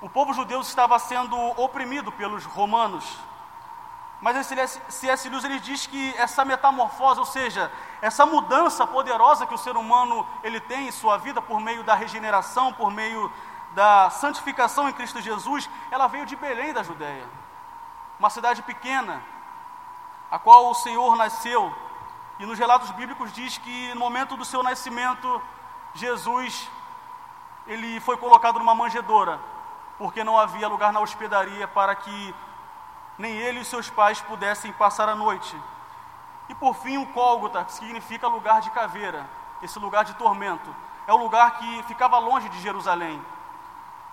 o 0.00 0.08
povo 0.08 0.32
judeu 0.34 0.60
estava 0.60 0.98
sendo 0.98 1.36
oprimido 1.60 2.12
pelos 2.12 2.44
romanos. 2.44 3.18
Mas 4.20 4.36
esse 4.36 4.82
C.S. 4.90 5.28
Lewis 5.28 5.44
ele 5.44 5.58
diz 5.60 5.86
que 5.86 6.14
essa 6.18 6.44
metamorfose, 6.44 7.18
ou 7.18 7.24
seja, 7.24 7.72
essa 8.02 8.26
mudança 8.26 8.86
poderosa 8.86 9.46
que 9.46 9.54
o 9.54 9.58
ser 9.58 9.76
humano 9.76 10.26
ele 10.42 10.60
tem 10.60 10.88
em 10.88 10.92
sua 10.92 11.16
vida 11.16 11.40
por 11.40 11.58
meio 11.58 11.82
da 11.82 11.94
regeneração, 11.94 12.72
por 12.72 12.90
meio 12.90 13.32
da 13.72 14.10
santificação 14.10 14.88
em 14.88 14.92
Cristo 14.92 15.22
Jesus, 15.22 15.70
ela 15.90 16.06
veio 16.06 16.26
de 16.26 16.36
Belém 16.36 16.74
da 16.74 16.82
Judéia, 16.82 17.26
uma 18.18 18.28
cidade 18.28 18.62
pequena, 18.62 19.22
a 20.30 20.38
qual 20.38 20.70
o 20.70 20.74
Senhor 20.74 21.16
nasceu 21.16 21.72
e 22.40 22.46
nos 22.46 22.58
relatos 22.58 22.90
bíblicos 22.92 23.30
diz 23.34 23.58
que 23.58 23.92
no 23.92 24.00
momento 24.00 24.34
do 24.34 24.46
seu 24.46 24.62
nascimento, 24.62 25.42
Jesus 25.92 26.70
ele 27.66 28.00
foi 28.00 28.16
colocado 28.16 28.58
numa 28.58 28.74
manjedoura, 28.74 29.38
porque 29.98 30.24
não 30.24 30.38
havia 30.38 30.66
lugar 30.66 30.90
na 30.90 31.00
hospedaria 31.00 31.68
para 31.68 31.94
que 31.94 32.34
nem 33.18 33.34
ele 33.34 33.60
e 33.60 33.64
seus 33.64 33.90
pais 33.90 34.22
pudessem 34.22 34.72
passar 34.72 35.06
a 35.06 35.14
noite. 35.14 35.54
E 36.48 36.54
por 36.54 36.74
fim, 36.76 36.96
o 36.96 37.06
Cólgota, 37.08 37.62
que 37.62 37.74
significa 37.74 38.26
lugar 38.26 38.62
de 38.62 38.70
caveira, 38.70 39.28
esse 39.60 39.78
lugar 39.78 40.06
de 40.06 40.14
tormento. 40.14 40.74
É 41.06 41.12
o 41.12 41.18
lugar 41.18 41.58
que 41.58 41.82
ficava 41.82 42.18
longe 42.18 42.48
de 42.48 42.58
Jerusalém. 42.58 43.22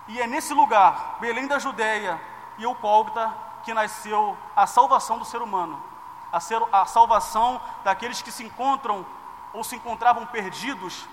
E 0.06 0.20
é 0.20 0.26
nesse 0.26 0.52
lugar, 0.52 1.16
Belém 1.18 1.46
da 1.46 1.58
Judéia 1.58 2.20
e 2.58 2.66
o 2.66 2.74
Cólgota, 2.74 3.34
que 3.62 3.72
nasceu 3.72 4.36
a 4.54 4.66
salvação 4.66 5.18
do 5.18 5.24
ser 5.24 5.40
humano 5.40 5.88
a, 6.32 6.40
ser, 6.40 6.62
a 6.72 6.86
salvação 6.86 7.60
daqueles 7.84 8.22
que 8.22 8.30
se 8.30 8.44
encontram 8.44 9.06
ou 9.52 9.64
se 9.64 9.76
encontravam 9.76 10.26
perdidos, 10.26 11.06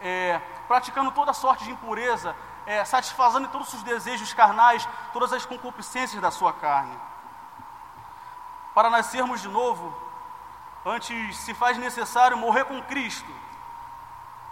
é, 0.00 0.38
praticando 0.66 1.10
toda 1.12 1.32
sorte 1.32 1.64
de 1.64 1.70
impureza, 1.70 2.36
é, 2.66 2.84
satisfazendo 2.84 3.48
todos 3.48 3.72
os 3.72 3.82
desejos 3.82 4.32
carnais, 4.32 4.88
todas 5.12 5.32
as 5.32 5.46
concupiscências 5.46 6.20
da 6.20 6.30
sua 6.30 6.52
carne. 6.52 6.98
Para 8.74 8.90
nascermos 8.90 9.40
de 9.40 9.48
novo, 9.48 9.96
antes 10.84 11.36
se 11.36 11.54
faz 11.54 11.78
necessário 11.78 12.36
morrer 12.36 12.64
com 12.64 12.82
Cristo, 12.82 13.30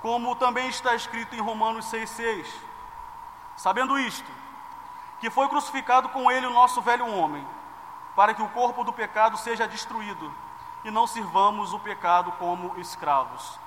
como 0.01 0.37
também 0.37 0.69
está 0.69 0.95
escrito 0.95 1.35
em 1.35 1.41
Romanos 1.41 1.87
6,6. 1.87 2.47
Sabendo 3.57 3.99
isto, 3.99 4.31
que 5.21 5.31
foi 5.31 5.49
crucificado 5.49 6.09
com 6.11 6.31
ele 6.31 6.47
o 6.47 6.53
nosso 6.53 6.81
velho 6.81 7.07
homem 7.07 7.47
para 8.15 8.35
que 8.35 8.43
o 8.43 8.49
corpo 8.49 8.85
do 8.85 8.93
pecado 8.93 9.37
seja 9.37 9.67
destruído 9.67 10.33
e 10.85 10.91
não 10.91 11.07
sirvamos 11.07 11.73
o 11.73 11.79
pecado 11.79 12.33
como 12.33 12.79
escravos. 12.79 13.59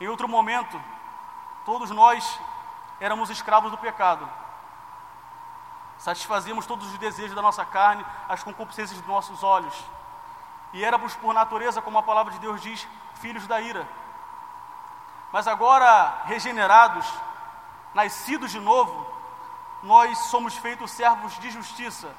Em 0.00 0.08
outro 0.08 0.28
momento, 0.28 0.80
todos 1.64 1.90
nós 1.90 2.38
éramos 3.00 3.30
escravos 3.30 3.70
do 3.70 3.78
pecado. 3.78 4.28
Satisfazíamos 5.98 6.66
todos 6.66 6.86
os 6.92 6.98
desejos 6.98 7.34
da 7.34 7.42
nossa 7.42 7.64
carne, 7.64 8.04
as 8.28 8.42
concupiscências 8.42 8.98
dos 9.00 9.08
nossos 9.08 9.42
olhos. 9.42 9.74
E 10.72 10.84
éramos, 10.84 11.16
por 11.16 11.32
natureza, 11.32 11.82
como 11.82 11.98
a 11.98 12.02
palavra 12.02 12.32
de 12.32 12.38
Deus 12.38 12.60
diz, 12.60 12.86
filhos 13.14 13.46
da 13.46 13.60
ira. 13.60 13.88
Mas 15.32 15.48
agora, 15.48 16.22
regenerados, 16.24 17.06
nascidos 17.94 18.50
de 18.50 18.60
novo, 18.60 19.06
nós 19.82 20.18
somos 20.18 20.56
feitos 20.56 20.90
servos 20.90 21.38
de 21.38 21.50
justiça 21.50 22.14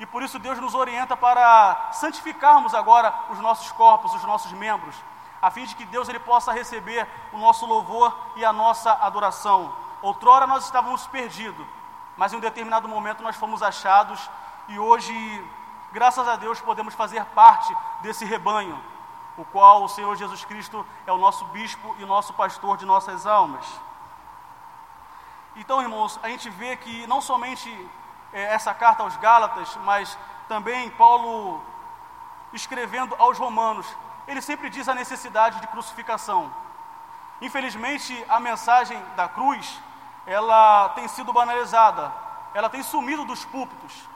e 0.00 0.06
por 0.06 0.22
isso 0.22 0.38
Deus 0.38 0.58
nos 0.58 0.74
orienta 0.74 1.16
para 1.16 1.90
santificarmos 1.92 2.74
agora 2.74 3.12
os 3.30 3.38
nossos 3.38 3.72
corpos, 3.72 4.14
os 4.14 4.22
nossos 4.24 4.52
membros, 4.52 4.94
a 5.42 5.50
fim 5.50 5.64
de 5.64 5.74
que 5.74 5.84
Deus 5.84 6.08
ele 6.08 6.20
possa 6.20 6.52
receber 6.52 7.06
o 7.32 7.38
nosso 7.38 7.66
louvor 7.66 8.16
e 8.36 8.44
a 8.44 8.52
nossa 8.52 8.92
adoração. 8.92 9.74
Outrora 10.00 10.46
nós 10.46 10.64
estávamos 10.64 11.06
perdidos, 11.06 11.66
mas 12.16 12.32
em 12.32 12.36
um 12.36 12.40
determinado 12.40 12.88
momento 12.88 13.22
nós 13.22 13.36
fomos 13.36 13.62
achados 13.62 14.30
e 14.68 14.78
hoje, 14.78 15.14
graças 15.92 16.26
a 16.28 16.36
Deus, 16.36 16.60
podemos 16.60 16.94
fazer 16.94 17.24
parte 17.26 17.74
desse 18.00 18.24
rebanho, 18.24 18.80
o 19.36 19.44
qual 19.46 19.82
o 19.82 19.88
Senhor 19.88 20.14
Jesus 20.16 20.44
Cristo 20.44 20.86
é 21.06 21.12
o 21.12 21.18
nosso 21.18 21.44
bispo 21.46 21.96
e 21.98 22.04
nosso 22.04 22.32
pastor 22.34 22.76
de 22.76 22.84
nossas 22.84 23.26
almas. 23.26 23.66
Então, 25.56 25.82
irmãos, 25.82 26.20
a 26.22 26.28
gente 26.28 26.48
vê 26.50 26.76
que 26.76 27.06
não 27.06 27.20
somente 27.20 27.68
essa 28.32 28.74
carta 28.74 29.02
aos 29.02 29.16
Gálatas, 29.16 29.76
mas 29.84 30.18
também 30.48 30.90
Paulo 30.90 31.62
escrevendo 32.52 33.14
aos 33.18 33.38
Romanos, 33.38 33.86
ele 34.26 34.40
sempre 34.40 34.70
diz 34.70 34.88
a 34.88 34.94
necessidade 34.94 35.60
de 35.60 35.66
crucificação. 35.68 36.52
Infelizmente, 37.40 38.24
a 38.28 38.40
mensagem 38.40 39.00
da 39.16 39.28
cruz, 39.28 39.80
ela 40.26 40.90
tem 40.90 41.06
sido 41.08 41.32
banalizada, 41.32 42.12
ela 42.52 42.68
tem 42.68 42.82
sumido 42.82 43.24
dos 43.24 43.44
púlpitos. 43.44 44.08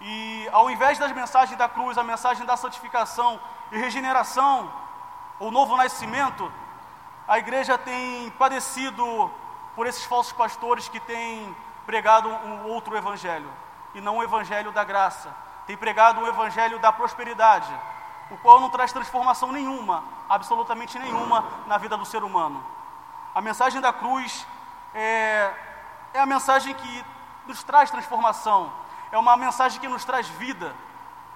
E 0.00 0.48
ao 0.52 0.70
invés 0.70 0.98
das 0.98 1.12
mensagens 1.12 1.58
da 1.58 1.68
cruz, 1.68 1.96
a 1.98 2.04
mensagem 2.04 2.46
da 2.46 2.56
santificação 2.56 3.40
e 3.72 3.78
regeneração, 3.78 4.70
o 5.38 5.50
novo 5.50 5.76
nascimento, 5.76 6.50
a 7.26 7.38
igreja 7.38 7.76
tem 7.76 8.30
padecido 8.32 9.30
por 9.74 9.86
esses 9.86 10.04
falsos 10.04 10.32
pastores 10.32 10.88
que 10.88 11.00
têm 11.00 11.56
pregado 11.84 12.28
um 12.28 12.66
outro 12.68 12.96
evangelho, 12.96 13.50
e 13.94 14.00
não 14.00 14.18
o 14.18 14.22
evangelho 14.22 14.72
da 14.72 14.84
graça. 14.84 15.34
Tem 15.66 15.76
pregado 15.76 16.20
um 16.20 16.26
evangelho 16.26 16.78
da 16.78 16.92
prosperidade, 16.92 17.72
o 18.30 18.36
qual 18.38 18.60
não 18.60 18.70
traz 18.70 18.92
transformação 18.92 19.52
nenhuma, 19.52 20.02
absolutamente 20.28 20.98
nenhuma, 20.98 21.44
na 21.66 21.78
vida 21.78 21.96
do 21.96 22.04
ser 22.04 22.22
humano. 22.22 22.64
A 23.34 23.40
mensagem 23.40 23.80
da 23.80 23.92
cruz 23.92 24.46
é, 24.94 25.52
é 26.12 26.20
a 26.20 26.26
mensagem 26.26 26.74
que 26.74 27.04
nos 27.46 27.62
traz 27.62 27.90
transformação, 27.90 28.72
é 29.12 29.18
uma 29.18 29.36
mensagem 29.36 29.80
que 29.80 29.88
nos 29.88 30.04
traz 30.04 30.28
vida, 30.28 30.74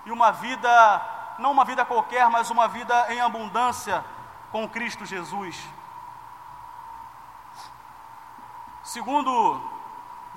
e 0.04 0.10
uma 0.10 0.32
vida 0.32 0.70
não 1.38 1.52
uma 1.52 1.64
vida 1.64 1.84
qualquer, 1.84 2.28
mas 2.28 2.50
uma 2.50 2.66
vida 2.66 3.12
em 3.12 3.20
abundância 3.20 4.04
com 4.50 4.68
Cristo 4.68 5.06
Jesus. 5.06 5.56
Segundo 8.82 9.77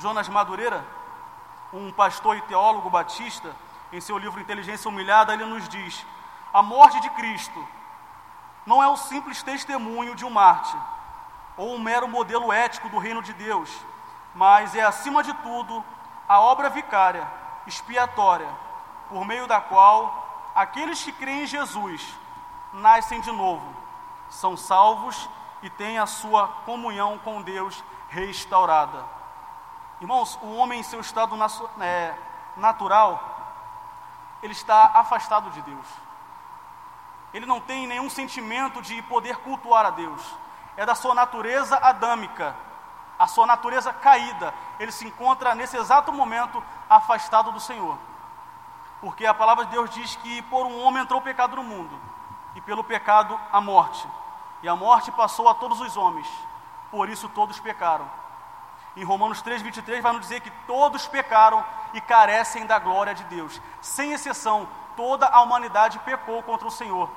Jonas 0.01 0.27
Madureira, 0.27 0.84
um 1.72 1.91
pastor 1.91 2.36
e 2.36 2.41
teólogo 2.41 2.89
batista, 2.89 3.55
em 3.93 4.01
seu 4.01 4.17
livro 4.17 4.41
Inteligência 4.41 4.89
Humilhada, 4.89 5.31
ele 5.31 5.46
nos 5.46 5.70
diz: 5.70 6.03
a 6.51 6.63
morte 6.63 7.00
de 7.00 7.10
Cristo 7.12 7.67
não 8.65 8.81
é 8.81 8.88
o 8.88 8.98
simples 8.98 9.43
testemunho 9.43 10.15
de 10.15 10.25
um 10.25 10.29
Marte 10.31 10.75
ou 11.55 11.75
um 11.75 11.79
mero 11.79 12.08
modelo 12.08 12.51
ético 12.51 12.89
do 12.89 12.98
reino 12.98 13.22
de 13.22 13.31
Deus, 13.34 13.70
mas 14.34 14.74
é, 14.74 14.81
acima 14.81 15.22
de 15.22 15.34
tudo, 15.36 15.86
a 16.27 16.39
obra 16.39 16.67
vicária, 16.67 17.27
expiatória, 17.67 18.50
por 19.08 19.24
meio 19.24 19.46
da 19.46 19.62
qual 19.62 20.51
aqueles 20.55 21.03
que 21.03 21.12
creem 21.12 21.43
em 21.43 21.48
Jesus 21.48 22.17
nascem 22.74 23.22
de 23.22 23.31
novo, 23.31 23.72
são 24.29 24.58
salvos 24.58 25.29
e 25.62 25.70
têm 25.70 26.00
a 26.00 26.08
sua 26.08 26.48
comunhão 26.65 27.20
com 27.20 27.39
Deus 27.43 27.84
restaurada. 28.10 29.21
Irmãos, 30.01 30.39
o 30.41 30.55
homem 30.55 30.79
em 30.79 30.84
seu 30.84 31.00
estado 31.00 31.36
é, 31.79 32.15
natural, 32.58 33.24
ele 34.41 34.51
está 34.51 34.93
afastado 34.96 35.51
de 35.51 35.62
Deus. 35.62 35.86
Ele 37.31 37.46
não 37.46 37.62
tem 37.62 37.86
nenhum 37.86 38.10
sentimento 38.10 38.81
de 38.81 39.00
poder 39.03 39.38
cultuar 39.38 39.86
a 39.86 39.91
Deus. 39.91 40.20
É 40.75 40.88
da 40.88 40.96
sua 40.96 41.13
natureza 41.13 41.77
adâmica, 41.77 42.55
a 43.20 43.27
sua 43.27 43.46
natureza 43.46 43.93
caída. 43.93 44.51
Ele 44.79 44.91
se 44.91 45.05
encontra 45.05 45.53
nesse 45.53 45.77
exato 45.77 46.12
momento 46.12 46.63
afastado 46.89 47.51
do 47.51 47.60
Senhor. 47.60 47.96
Porque 49.01 49.24
a 49.24 49.36
palavra 49.36 49.65
de 49.65 49.72
Deus 49.72 49.91
diz 49.91 50.15
que 50.15 50.41
por 50.43 50.65
um 50.65 50.81
homem 50.84 51.03
entrou 51.03 51.20
o 51.20 51.24
pecado 51.24 51.55
no 51.55 51.63
mundo, 51.63 51.96
e 52.55 52.62
pelo 52.62 52.84
pecado 52.84 53.39
a 53.53 53.62
morte. 53.62 54.08
E 54.63 54.67
a 54.67 54.75
morte 54.75 55.12
passou 55.12 55.48
a 55.48 55.53
todos 55.53 55.79
os 55.79 55.96
homens, 55.96 56.27
por 56.89 57.08
isso 57.08 57.29
todos 57.29 57.60
pecaram. 57.60 58.21
Em 58.95 59.03
Romanos 59.03 59.41
3,23 59.41 60.01
vai 60.01 60.12
nos 60.12 60.21
dizer 60.21 60.41
que 60.41 60.51
todos 60.67 61.07
pecaram 61.07 61.63
e 61.93 62.01
carecem 62.01 62.65
da 62.65 62.77
glória 62.77 63.13
de 63.13 63.24
Deus. 63.25 63.62
Sem 63.81 64.12
exceção, 64.12 64.67
toda 64.98 65.25
a 65.27 65.41
humanidade 65.41 66.00
pecou 66.00 66.43
contra 66.43 66.67
o 66.67 66.71
Senhor. 66.71 67.10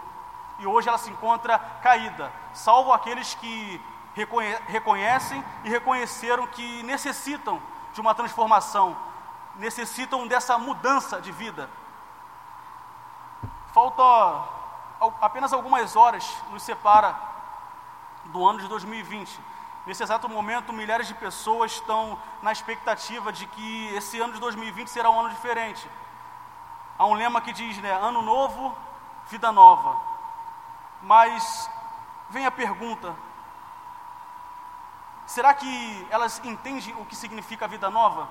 E 0.59 0.67
hoje 0.67 0.89
ela 0.89 0.99
se 0.99 1.11
encontra 1.11 1.59
caída, 1.83 2.33
salvo 2.53 2.93
aqueles 2.93 3.35
que 3.35 3.81
reconhe 4.15 4.55
reconhecem 4.69 5.45
e 5.65 5.69
reconheceram 5.69 6.47
que 6.47 6.83
necessitam 6.85 7.61
de 7.93 8.01
uma 8.01 8.15
transformação, 8.15 8.97
necessitam 9.57 10.29
dessa 10.29 10.57
mudança 10.57 11.21
de 11.21 11.33
vida. 11.33 11.69
Falta 13.73 14.03
apenas 15.21 15.53
algumas 15.53 15.97
horas 15.97 16.25
nos 16.51 16.63
separa 16.63 17.17
do 18.27 18.47
ano 18.47 18.61
de 18.61 18.69
2020. 18.69 19.41
Nesse 19.87 20.03
exato 20.03 20.29
momento, 20.29 20.73
milhares 20.73 21.07
de 21.07 21.15
pessoas 21.15 21.73
estão 21.73 22.19
na 22.43 22.51
expectativa 22.51 23.31
de 23.31 23.47
que 23.47 23.95
esse 23.95 24.19
ano 24.19 24.33
de 24.33 24.41
2020 24.41 24.89
será 24.89 25.11
um 25.11 25.21
ano 25.21 25.29
diferente. 25.29 25.87
Há 26.99 27.05
um 27.05 27.13
lema 27.13 27.43
que 27.43 27.53
diz, 27.53 27.77
né, 27.79 27.93
ano 27.93 28.23
novo, 28.23 28.75
vida 29.29 29.53
nova. 29.53 30.01
Mas 31.03 31.69
vem 32.31 32.47
a 32.47 32.51
pergunta: 32.51 33.15
será 35.27 35.53
que 35.53 36.07
elas 36.11 36.41
entendem 36.45 36.95
o 36.99 37.05
que 37.05 37.15
significa 37.15 37.69
vida 37.69 37.91
nova? 37.91 38.27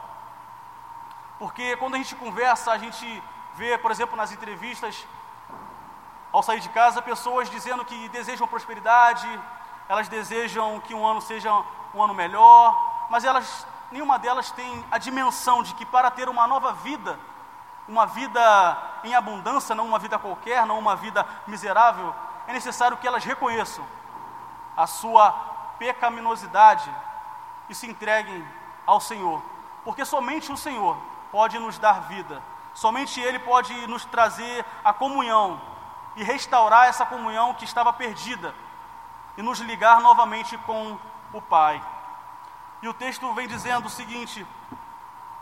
Porque 1.37 1.77
quando 1.77 1.93
a 1.93 1.97
gente 1.97 2.15
conversa, 2.15 2.71
a 2.71 2.79
gente 2.79 3.23
vê, 3.53 3.77
por 3.77 3.91
exemplo, 3.91 4.15
nas 4.15 4.31
entrevistas, 4.31 5.05
ao 6.31 6.41
sair 6.41 6.59
de 6.59 6.69
casa, 6.69 6.99
pessoas 6.99 7.47
dizendo 7.47 7.85
que 7.85 8.09
desejam 8.09 8.47
prosperidade, 8.47 9.27
elas 9.87 10.07
desejam 10.07 10.79
que 10.81 10.93
um 10.93 11.05
ano 11.05 11.21
seja 11.21 11.51
um 11.93 12.01
ano 12.01 12.13
melhor, 12.13 13.07
mas 13.09 13.23
elas, 13.23 13.67
nenhuma 13.91 14.17
delas 14.17 14.51
tem 14.51 14.85
a 14.89 14.97
dimensão 14.97 15.61
de 15.61 15.73
que 15.75 15.85
para 15.85 16.09
ter 16.09 16.29
uma 16.29 16.47
nova 16.47 16.73
vida, 16.73 17.19
uma 17.87 18.05
vida 18.05 18.77
em 19.03 19.13
abundância, 19.13 19.75
não 19.75 19.85
uma 19.85 19.99
vida 19.99 20.17
qualquer, 20.17 20.65
não 20.65 20.79
uma 20.79 20.95
vida 20.95 21.25
miserável, 21.45 22.13
é 22.47 22.53
necessário 22.53 22.97
que 22.97 23.07
elas 23.07 23.23
reconheçam 23.23 23.85
a 24.75 24.87
sua 24.87 25.31
pecaminosidade 25.77 26.89
e 27.69 27.75
se 27.75 27.87
entreguem 27.87 28.45
ao 28.85 28.99
Senhor, 28.99 29.41
porque 29.83 30.05
somente 30.05 30.51
o 30.51 30.57
Senhor 30.57 30.97
pode 31.31 31.59
nos 31.59 31.77
dar 31.77 32.01
vida, 32.03 32.41
somente 32.73 33.19
Ele 33.19 33.39
pode 33.39 33.87
nos 33.87 34.05
trazer 34.05 34.65
a 34.83 34.93
comunhão 34.93 35.61
e 36.15 36.23
restaurar 36.23 36.87
essa 36.87 37.05
comunhão 37.05 37.53
que 37.53 37.65
estava 37.65 37.91
perdida 37.91 38.53
e 39.37 39.41
nos 39.41 39.59
ligar 39.59 39.99
novamente 40.01 40.57
com 40.59 40.97
o 41.31 41.41
Pai. 41.41 41.81
E 42.81 42.87
o 42.87 42.93
texto 42.93 43.33
vem 43.33 43.47
dizendo 43.47 43.87
o 43.87 43.89
seguinte: 43.89 44.45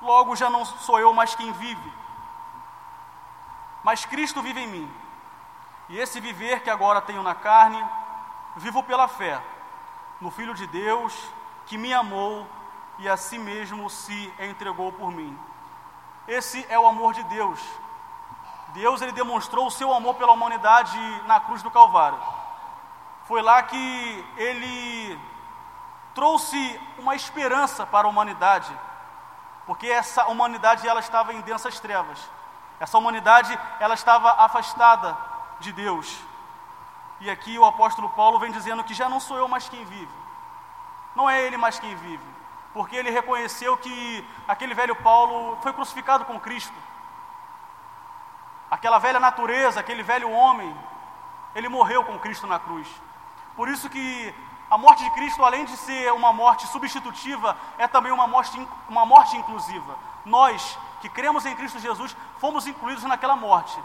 Logo 0.02 0.36
já 0.36 0.50
não 0.50 0.66
sou 0.66 1.00
eu 1.00 1.14
mais 1.14 1.36
quem 1.36 1.52
vive, 1.54 1.94
mas 3.84 4.06
Cristo 4.06 4.42
vive 4.42 4.62
em 4.62 4.68
mim. 4.68 4.96
E 5.90 5.98
esse 5.98 6.20
viver 6.20 6.62
que 6.62 6.70
agora 6.70 7.02
tenho 7.02 7.22
na 7.22 7.36
carne, 7.36 7.84
vivo 8.56 8.82
pela 8.84 9.08
fé 9.08 9.42
no 10.22 10.32
Filho 10.32 10.54
de 10.54 10.66
Deus 10.68 11.14
que 11.66 11.78
me 11.78 11.94
amou 11.94 12.48
e 13.00 13.10
a 13.10 13.18
si 13.18 13.38
mesmo 13.38 13.90
se 13.90 14.34
entregou 14.40 14.92
por 14.92 15.12
mim. 15.12 15.38
Esse 16.28 16.66
é 16.70 16.80
o 16.80 16.88
amor 16.88 17.14
de 17.14 17.24
Deus. 17.24 17.60
Deus 18.74 19.02
ele 19.02 19.12
demonstrou 19.12 19.68
o 19.68 19.72
seu 19.72 19.94
amor 19.94 20.16
pela 20.16 20.32
humanidade 20.32 20.98
na 21.26 21.40
cruz 21.40 21.62
do 21.62 21.72
Calvário. 21.72 22.20
Foi 23.26 23.42
lá 23.42 23.62
que 23.64 24.26
ele 24.38 25.20
trouxe 26.14 26.80
uma 26.98 27.16
esperança 27.16 27.86
para 27.86 28.08
a 28.08 28.10
humanidade, 28.10 28.72
porque 29.66 29.88
essa 29.88 30.26
humanidade 30.28 30.88
ela 30.88 31.00
estava 31.00 31.34
em 31.34 31.42
densas 31.42 31.80
trevas. 31.80 32.20
Essa 32.80 32.98
humanidade 32.98 33.58
ela 33.80 33.94
estava 33.94 34.32
afastada 34.44 35.18
de 35.60 35.72
Deus. 35.72 36.20
E 37.20 37.30
aqui 37.30 37.58
o 37.58 37.66
apóstolo 37.66 38.10
Paulo 38.10 38.40
vem 38.40 38.52
dizendo 38.52 38.84
que 38.84 38.94
já 38.94 39.08
não 39.08 39.20
sou 39.20 39.38
eu 39.38 39.48
mais 39.48 39.70
quem 39.70 39.86
vive. 39.86 40.12
Não 41.16 41.30
é 41.30 41.42
ele 41.44 41.58
mais 41.58 41.78
quem 41.78 41.96
vive, 41.96 42.26
porque 42.74 42.96
ele 42.96 43.12
reconheceu 43.12 43.78
que 43.78 44.28
aquele 44.48 44.74
velho 44.74 44.96
Paulo 44.96 45.58
foi 45.62 45.74
crucificado 45.74 46.26
com 46.26 46.40
Cristo. 46.40 46.74
Aquela 48.70 48.98
velha 48.98 49.20
natureza, 49.20 49.80
aquele 49.80 50.02
velho 50.02 50.32
homem, 50.32 50.76
ele 51.54 51.68
morreu 51.70 52.04
com 52.04 52.18
Cristo 52.18 52.48
na 52.48 52.58
cruz. 52.58 52.88
Por 53.56 53.70
isso 53.70 53.90
que 53.90 54.34
a 54.72 54.78
morte 54.78 55.04
de 55.04 55.10
Cristo, 55.12 55.44
além 55.44 55.66
de 55.66 55.76
ser 55.76 56.14
uma 56.14 56.32
morte 56.32 56.66
substitutiva, 56.68 57.58
é 57.78 57.88
também 57.88 58.10
uma 58.12 58.26
morte, 58.26 58.68
uma 58.88 59.06
morte 59.06 59.36
inclusiva. 59.36 59.98
Nós, 60.24 60.78
que 61.02 61.10
cremos 61.10 61.46
em 61.46 61.54
Cristo 61.56 61.78
Jesus, 61.78 62.16
fomos 62.38 62.66
incluídos 62.66 63.04
naquela 63.04 63.36
morte, 63.36 63.78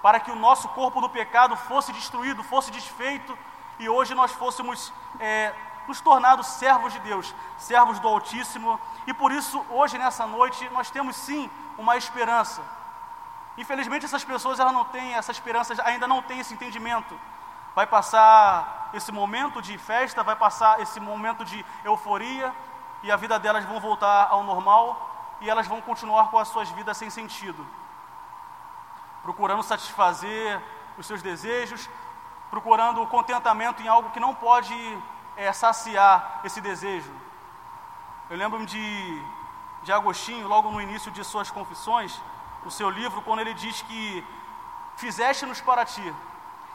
para 0.00 0.20
que 0.20 0.30
o 0.30 0.36
nosso 0.36 0.68
corpo 0.68 1.00
do 1.00 1.10
pecado 1.10 1.56
fosse 1.56 1.92
destruído, 1.92 2.44
fosse 2.44 2.70
desfeito, 2.70 3.36
e 3.80 3.88
hoje 3.88 4.14
nós 4.14 4.30
fôssemos 4.30 4.92
é, 5.18 5.52
nos 5.88 6.00
tornados 6.00 6.46
servos 6.46 6.92
de 6.92 7.00
Deus, 7.00 7.34
servos 7.58 7.98
do 7.98 8.06
Altíssimo, 8.06 8.78
e 9.08 9.12
por 9.12 9.32
isso, 9.32 9.64
hoje, 9.70 9.98
nessa 9.98 10.24
noite, 10.24 10.68
nós 10.70 10.88
temos 10.88 11.16
sim 11.16 11.50
uma 11.76 11.96
esperança. 11.96 12.62
Infelizmente, 13.58 14.04
essas 14.04 14.24
pessoas 14.24 14.60
elas 14.60 14.72
não 14.72 14.84
têm 14.84 15.14
essa 15.14 15.32
esperança, 15.32 15.74
ainda 15.84 16.06
não 16.06 16.22
têm 16.22 16.38
esse 16.38 16.54
entendimento 16.54 17.18
vai 17.74 17.86
passar 17.86 18.90
esse 18.94 19.10
momento 19.10 19.62
de 19.62 19.76
festa, 19.78 20.22
vai 20.22 20.36
passar 20.36 20.80
esse 20.80 21.00
momento 21.00 21.44
de 21.44 21.64
euforia 21.84 22.54
e 23.02 23.10
a 23.10 23.16
vida 23.16 23.38
delas 23.38 23.64
vão 23.64 23.80
voltar 23.80 24.28
ao 24.30 24.42
normal 24.42 25.36
e 25.40 25.50
elas 25.50 25.66
vão 25.66 25.80
continuar 25.80 26.30
com 26.30 26.38
as 26.38 26.48
suas 26.48 26.68
vidas 26.70 26.96
sem 26.96 27.10
sentido, 27.10 27.66
procurando 29.22 29.62
satisfazer 29.62 30.62
os 30.96 31.06
seus 31.06 31.22
desejos, 31.22 31.88
procurando 32.50 33.06
contentamento 33.06 33.82
em 33.82 33.88
algo 33.88 34.10
que 34.10 34.20
não 34.20 34.34
pode 34.34 34.74
é, 35.36 35.52
saciar 35.52 36.40
esse 36.44 36.60
desejo. 36.60 37.12
Eu 38.30 38.36
lembro-me 38.36 38.66
de, 38.66 39.22
de 39.82 39.92
Agostinho, 39.92 40.46
logo 40.46 40.70
no 40.70 40.80
início 40.80 41.10
de 41.10 41.24
suas 41.24 41.50
confissões, 41.50 42.20
no 42.64 42.70
seu 42.70 42.88
livro, 42.88 43.22
quando 43.22 43.40
ele 43.40 43.54
diz 43.54 43.82
que 43.82 44.24
fizeste-nos 44.96 45.60
para 45.60 45.84
ti, 45.84 46.14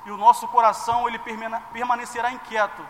e 0.07 0.11
o 0.11 0.15
nosso 0.15 0.47
coração 0.47 1.05
ele 1.05 1.19
permanecerá 1.73 2.31
inquieto 2.31 2.81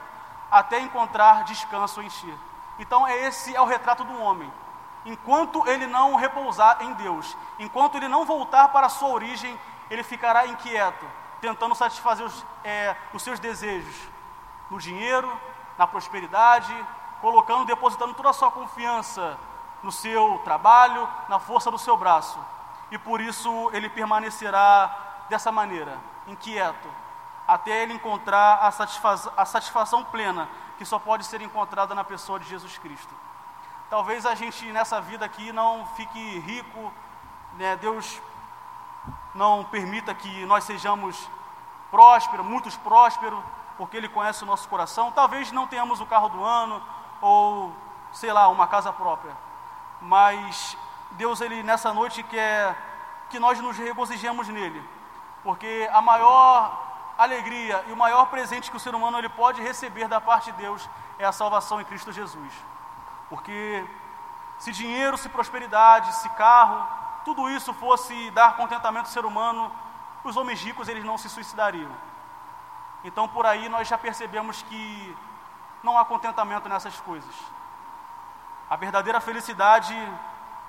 até 0.51 0.79
encontrar 0.79 1.45
descanso 1.45 1.99
em 1.99 2.07
ti. 2.07 2.39
Então, 2.77 3.07
esse 3.07 3.55
é 3.55 3.59
o 3.59 3.65
retrato 3.65 4.03
do 4.03 4.21
homem. 4.21 4.53
Enquanto 5.03 5.67
ele 5.67 5.87
não 5.87 6.13
repousar 6.13 6.77
em 6.81 6.93
Deus, 6.93 7.35
enquanto 7.57 7.95
ele 7.95 8.07
não 8.07 8.23
voltar 8.23 8.67
para 8.67 8.85
a 8.85 8.89
sua 8.89 9.09
origem, 9.09 9.59
ele 9.89 10.03
ficará 10.03 10.45
inquieto, 10.45 11.07
tentando 11.41 11.73
satisfazer 11.73 12.23
os, 12.23 12.45
é, 12.63 12.95
os 13.11 13.23
seus 13.23 13.39
desejos 13.39 13.95
no 14.69 14.77
dinheiro, 14.77 15.27
na 15.75 15.87
prosperidade, 15.87 16.85
colocando, 17.19 17.65
depositando 17.65 18.13
toda 18.13 18.29
a 18.29 18.33
sua 18.33 18.51
confiança 18.51 19.39
no 19.81 19.91
seu 19.91 20.39
trabalho, 20.43 21.09
na 21.27 21.39
força 21.39 21.71
do 21.71 21.79
seu 21.79 21.97
braço. 21.97 22.37
E 22.91 22.97
por 22.99 23.21
isso 23.21 23.71
ele 23.73 23.89
permanecerá 23.89 25.25
dessa 25.29 25.51
maneira, 25.51 25.97
inquieto, 26.27 27.06
até 27.47 27.83
ele 27.83 27.93
encontrar 27.93 28.59
a, 28.61 28.67
a 28.67 29.45
satisfação 29.45 30.03
plena 30.03 30.49
que 30.77 30.85
só 30.85 30.99
pode 30.99 31.25
ser 31.25 31.41
encontrada 31.41 31.95
na 31.95 32.03
pessoa 32.03 32.39
de 32.39 32.47
Jesus 32.47 32.77
Cristo. 32.77 33.13
Talvez 33.89 34.25
a 34.25 34.35
gente 34.35 34.65
nessa 34.71 34.99
vida 34.99 35.25
aqui 35.25 35.51
não 35.51 35.87
fique 35.95 36.39
rico, 36.39 36.91
né? 37.53 37.77
Deus 37.77 38.21
não 39.33 39.63
permita 39.63 40.13
que 40.13 40.45
nós 40.45 40.65
sejamos 40.65 41.29
prósperos, 41.89 42.45
muitos 42.45 42.75
prósperos, 42.75 43.39
porque 43.77 43.95
Ele 43.95 44.09
conhece 44.09 44.43
o 44.43 44.47
nosso 44.47 44.67
coração. 44.67 45.11
Talvez 45.11 45.51
não 45.51 45.67
tenhamos 45.67 46.01
o 46.01 46.05
carro 46.05 46.29
do 46.29 46.43
ano 46.43 46.81
ou, 47.21 47.73
sei 48.11 48.33
lá, 48.33 48.49
uma 48.49 48.67
casa 48.67 48.91
própria. 48.91 49.35
Mas 50.01 50.77
Deus, 51.11 51.39
Ele 51.39 51.63
nessa 51.63 51.93
noite 51.93 52.21
quer 52.23 52.75
que 53.29 53.39
nós 53.39 53.59
nos 53.59 53.77
regozijemos 53.77 54.47
nele, 54.47 54.83
porque 55.43 55.89
a 55.93 56.01
maior 56.01 56.86
alegria 57.17 57.83
e 57.87 57.91
o 57.91 57.97
maior 57.97 58.27
presente 58.27 58.69
que 58.69 58.77
o 58.77 58.79
ser 58.79 58.93
humano 58.93 59.17
ele 59.17 59.29
pode 59.29 59.61
receber 59.61 60.07
da 60.07 60.21
parte 60.21 60.51
de 60.51 60.57
Deus 60.57 60.87
é 61.17 61.25
a 61.25 61.31
salvação 61.31 61.81
em 61.81 61.85
Cristo 61.85 62.11
Jesus. 62.11 62.53
Porque 63.29 63.85
se 64.59 64.71
dinheiro, 64.71 65.17
se 65.17 65.27
prosperidade, 65.27 66.13
se 66.15 66.29
carro, 66.29 66.87
tudo 67.25 67.49
isso 67.49 67.73
fosse 67.73 68.31
dar 68.31 68.55
contentamento 68.55 69.05
ao 69.05 69.11
ser 69.11 69.25
humano, 69.25 69.71
os 70.23 70.37
homens 70.37 70.61
ricos 70.61 70.87
eles 70.87 71.03
não 71.03 71.17
se 71.17 71.29
suicidariam. 71.29 71.91
Então 73.03 73.27
por 73.27 73.45
aí 73.45 73.67
nós 73.67 73.87
já 73.87 73.97
percebemos 73.97 74.61
que 74.61 75.17
não 75.83 75.97
há 75.97 76.05
contentamento 76.05 76.69
nessas 76.69 76.99
coisas. 77.01 77.35
A 78.69 78.75
verdadeira 78.75 79.21
felicidade, 79.21 79.95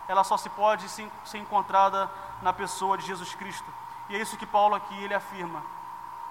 ela 0.07 0.25
só 0.25 0.37
se 0.37 0.49
pode 0.49 0.89
ser 0.89 1.39
encontrada 1.39 2.11
na 2.41 2.53
pessoa 2.53 2.97
de 2.97 3.05
Jesus 3.07 3.35
Cristo. 3.35 3.67
E 4.09 4.17
é 4.17 4.19
isso 4.19 4.37
que 4.37 4.47
Paulo 4.47 4.75
aqui 4.75 4.97
ele 5.03 5.15
afirma. 5.15 5.63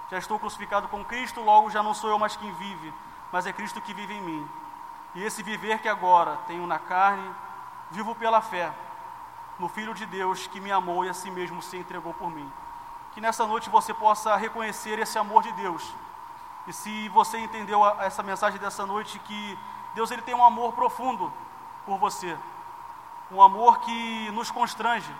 Já 0.09 0.17
estou 0.17 0.39
crucificado 0.39 0.87
com 0.87 1.03
Cristo, 1.03 1.41
logo 1.41 1.69
já 1.69 1.83
não 1.83 1.93
sou 1.93 2.09
eu 2.09 2.19
mais 2.19 2.35
quem 2.35 2.51
vive, 2.53 2.93
mas 3.31 3.45
é 3.45 3.51
Cristo 3.51 3.81
que 3.81 3.93
vive 3.93 4.13
em 4.13 4.21
mim. 4.21 4.49
E 5.15 5.23
esse 5.23 5.43
viver 5.43 5.79
que 5.79 5.89
agora 5.89 6.37
tenho 6.47 6.65
na 6.65 6.79
carne, 6.79 7.29
vivo 7.91 8.15
pela 8.15 8.41
fé 8.41 8.71
no 9.59 9.67
Filho 9.67 9.93
de 9.93 10.05
Deus 10.05 10.47
que 10.47 10.59
me 10.59 10.71
amou 10.71 11.03
e 11.03 11.09
a 11.09 11.13
si 11.13 11.31
mesmo 11.31 11.61
se 11.61 11.77
entregou 11.77 12.13
por 12.13 12.29
mim. 12.29 12.51
Que 13.13 13.19
nessa 13.19 13.45
noite 13.47 13.69
você 13.69 13.93
possa 13.93 14.35
reconhecer 14.35 14.99
esse 14.99 15.17
amor 15.17 15.43
de 15.43 15.51
Deus. 15.53 15.93
E 16.67 16.73
se 16.73 17.09
você 17.09 17.37
entendeu 17.39 17.85
essa 18.01 18.21
mensagem 18.21 18.59
dessa 18.59 18.85
noite, 18.85 19.19
que 19.19 19.59
Deus 19.95 20.11
ele 20.11 20.21
tem 20.21 20.35
um 20.35 20.43
amor 20.43 20.73
profundo 20.73 21.33
por 21.85 21.97
você, 21.97 22.37
um 23.31 23.41
amor 23.41 23.79
que 23.79 24.31
nos 24.31 24.51
constrange, 24.51 25.13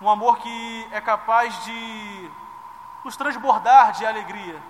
um 0.00 0.10
amor 0.10 0.38
que 0.38 0.88
é 0.90 1.00
capaz 1.00 1.64
de 1.64 2.30
nos 3.06 3.16
transbordar 3.16 3.92
de 3.92 4.04
alegria, 4.04 4.60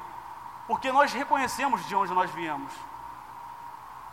porque 0.66 0.92
nós 0.92 1.10
reconhecemos 1.10 1.86
de 1.86 1.96
onde 1.96 2.12
nós 2.12 2.30
viemos. 2.30 2.70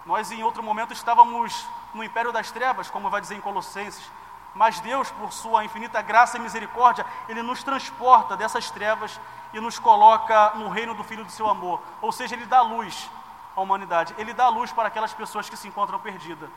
Nós, 0.05 0.31
em 0.31 0.41
outro 0.43 0.63
momento, 0.63 0.93
estávamos 0.93 1.67
no 1.93 2.01
império 2.01 2.31
das 2.31 2.49
trevas, 2.49 2.89
como 2.89 3.09
vai 3.09 3.19
dizer 3.19 3.35
em 3.35 3.41
Colossenses, 3.41 4.09
mas 4.55 4.79
Deus, 4.79 5.11
por 5.11 5.33
sua 5.33 5.65
infinita 5.65 6.01
graça 6.01 6.37
e 6.37 6.39
misericórdia, 6.39 7.05
Ele 7.27 7.41
nos 7.41 7.63
transporta 7.63 8.37
dessas 8.37 8.71
trevas 8.71 9.19
e 9.51 9.59
nos 9.59 9.77
coloca 9.77 10.51
no 10.55 10.69
reino 10.69 10.93
do 10.93 11.03
Filho 11.03 11.25
do 11.25 11.31
seu 11.31 11.49
amor. 11.49 11.81
Ou 12.01 12.13
seja, 12.13 12.33
Ele 12.33 12.45
dá 12.45 12.61
luz 12.61 13.11
à 13.53 13.59
humanidade, 13.59 14.15
Ele 14.17 14.33
dá 14.33 14.47
luz 14.47 14.71
para 14.71 14.87
aquelas 14.87 15.13
pessoas 15.13 15.49
que 15.49 15.57
se 15.57 15.67
encontram 15.67 15.99
perdidas. 15.99 16.49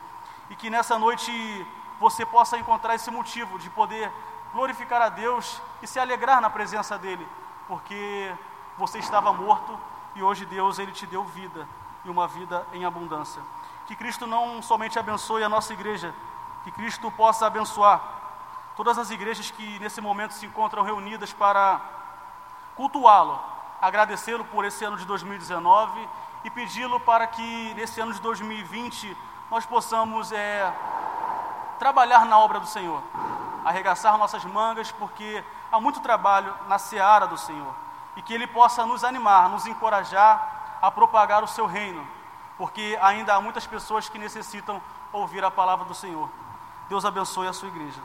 E 0.49 0.55
que 0.55 0.69
nessa 0.69 0.97
noite 0.97 1.67
você 1.99 2.25
possa 2.25 2.57
encontrar 2.57 2.95
esse 2.95 3.11
motivo 3.11 3.59
de 3.59 3.69
poder 3.71 4.09
glorificar 4.53 5.01
a 5.01 5.09
Deus 5.09 5.61
e 5.81 5.87
se 5.87 5.99
alegrar 5.99 6.39
na 6.39 6.49
presença 6.49 6.97
dEle, 6.97 7.27
porque 7.67 8.33
você 8.77 8.99
estava 8.99 9.33
morto 9.33 9.77
e 10.15 10.23
hoje 10.23 10.45
Deus 10.45 10.79
Ele 10.79 10.91
te 10.91 11.05
deu 11.05 11.23
vida 11.25 11.67
e 12.05 12.09
uma 12.09 12.27
vida 12.27 12.65
em 12.73 12.85
abundância. 12.85 13.41
Que 13.85 13.95
Cristo 13.95 14.25
não 14.25 14.61
somente 14.61 14.97
abençoe 14.97 15.43
a 15.43 15.49
nossa 15.49 15.73
igreja, 15.73 16.13
que 16.63 16.71
Cristo 16.71 17.11
possa 17.11 17.45
abençoar 17.45 18.01
todas 18.75 18.97
as 18.97 19.09
igrejas 19.09 19.49
que 19.49 19.79
nesse 19.79 19.99
momento 19.99 20.33
se 20.33 20.45
encontram 20.45 20.83
reunidas 20.83 21.33
para 21.33 21.81
cultuá-lo, 22.75 23.39
agradecê-lo 23.81 24.45
por 24.45 24.63
esse 24.65 24.85
ano 24.85 24.97
de 24.97 25.05
2019 25.05 26.07
e 26.43 26.49
pedi-lo 26.49 26.99
para 26.99 27.25
que 27.25 27.73
nesse 27.73 27.99
ano 27.99 28.13
de 28.13 28.21
2020 28.21 29.17
nós 29.49 29.65
possamos 29.65 30.31
é, 30.31 30.71
trabalhar 31.79 32.25
na 32.25 32.37
obra 32.37 32.59
do 32.59 32.67
Senhor, 32.67 33.01
arregaçar 33.65 34.17
nossas 34.17 34.45
mangas, 34.45 34.91
porque 34.91 35.43
há 35.71 35.79
muito 35.79 35.99
trabalho 35.99 36.53
na 36.67 36.77
seara 36.77 37.27
do 37.27 37.37
Senhor 37.37 37.73
e 38.15 38.21
que 38.21 38.33
Ele 38.33 38.47
possa 38.47 38.85
nos 38.85 39.03
animar, 39.03 39.49
nos 39.49 39.65
encorajar 39.65 40.77
a 40.81 40.89
propagar 40.89 41.43
o 41.43 41.47
Seu 41.47 41.65
reino, 41.65 42.05
porque 42.57 42.97
ainda 43.01 43.35
há 43.35 43.41
muitas 43.41 43.67
pessoas 43.67 44.09
que 44.09 44.17
necessitam 44.17 44.81
ouvir 45.11 45.43
a 45.43 45.51
palavra 45.51 45.85
do 45.85 45.93
Senhor. 45.93 46.29
Deus 46.89 47.05
abençoe 47.05 47.47
a 47.47 47.53
sua 47.53 47.67
igreja. 47.67 48.01